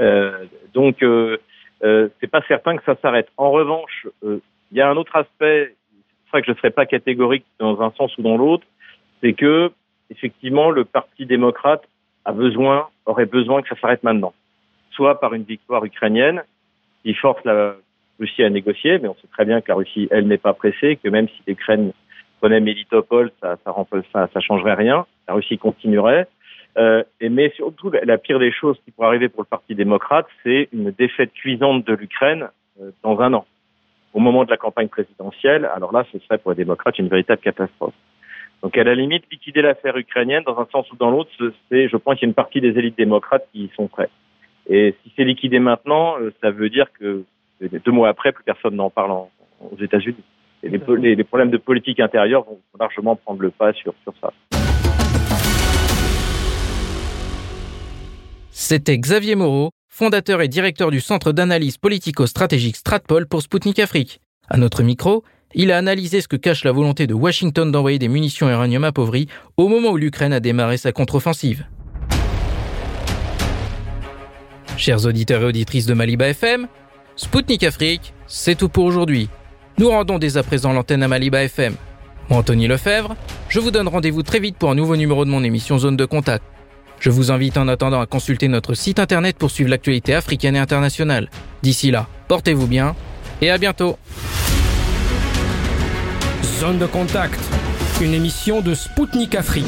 [0.00, 0.44] Euh,
[0.74, 1.38] donc, euh,
[1.84, 3.28] euh, c'est pas certain que ça s'arrête.
[3.36, 4.40] En revanche, euh,
[4.72, 5.74] il y a un autre aspect
[6.28, 8.66] c'est pour ça que je ne serais pas catégorique dans un sens ou dans l'autre,
[9.22, 9.72] c'est que
[10.10, 11.82] effectivement le Parti démocrate
[12.26, 14.34] a besoin, aurait besoin que ça s'arrête maintenant,
[14.90, 16.42] soit par une victoire ukrainienne
[17.02, 17.76] qui force la
[18.20, 20.98] Russie à négocier, mais on sait très bien que la Russie, elle, n'est pas pressée,
[21.02, 21.92] que même si l'Ukraine
[22.40, 23.74] prenait Mélitopol, ça, ça,
[24.12, 26.26] ça, ça changerait rien, la Russie continuerait.
[26.76, 30.26] Euh, et mais surtout, la, pire des choses qui pourrait arriver pour le Parti démocrate,
[30.44, 32.48] c'est une défaite cuisante de l'Ukraine
[32.80, 33.46] euh, dans un an
[34.14, 37.40] au moment de la campagne présidentielle, alors là, ce serait pour les démocrates une véritable
[37.40, 37.94] catastrophe.
[38.62, 41.88] Donc, à la limite, liquider l'affaire ukrainienne, dans un sens ou dans l'autre, ce- c'est,
[41.88, 44.08] je pense, qu'il y a une partie des élites démocrates qui y sont prêts.
[44.68, 47.24] Et si c'est liquidé maintenant, euh, ça veut dire que
[47.62, 50.24] euh, deux mois après, plus personne n'en parle aux États-Unis.
[50.62, 54.32] Les, problèmes de politique intérieure vont largement prendre le pas sur, sur ça.
[58.50, 64.20] C'était Xavier Moreau, fondateur et directeur du centre d'analyse politico-stratégique Stratpol pour Sputnik Afrique.
[64.48, 65.22] À notre micro,
[65.54, 69.28] il a analysé ce que cache la volonté de Washington d'envoyer des munitions uranium appauvri
[69.56, 71.66] au moment où l'Ukraine a démarré sa contre-offensive.
[74.76, 76.68] Chers auditeurs et auditrices de Maliba FM,
[77.16, 79.28] Sputnik Afrique, c'est tout pour aujourd'hui.
[79.78, 81.74] Nous rendons dès à présent l'antenne à Maliba FM.
[82.28, 83.14] Moi, Anthony Lefebvre,
[83.48, 86.04] je vous donne rendez-vous très vite pour un nouveau numéro de mon émission Zone de
[86.04, 86.42] Contact.
[86.98, 90.58] Je vous invite en attendant à consulter notre site internet pour suivre l'actualité africaine et
[90.58, 91.30] internationale.
[91.62, 92.96] D'ici là, portez-vous bien
[93.40, 93.96] et à bientôt.
[96.58, 97.38] Zone de contact,
[98.00, 99.64] une émission de Spoutnik Afrique.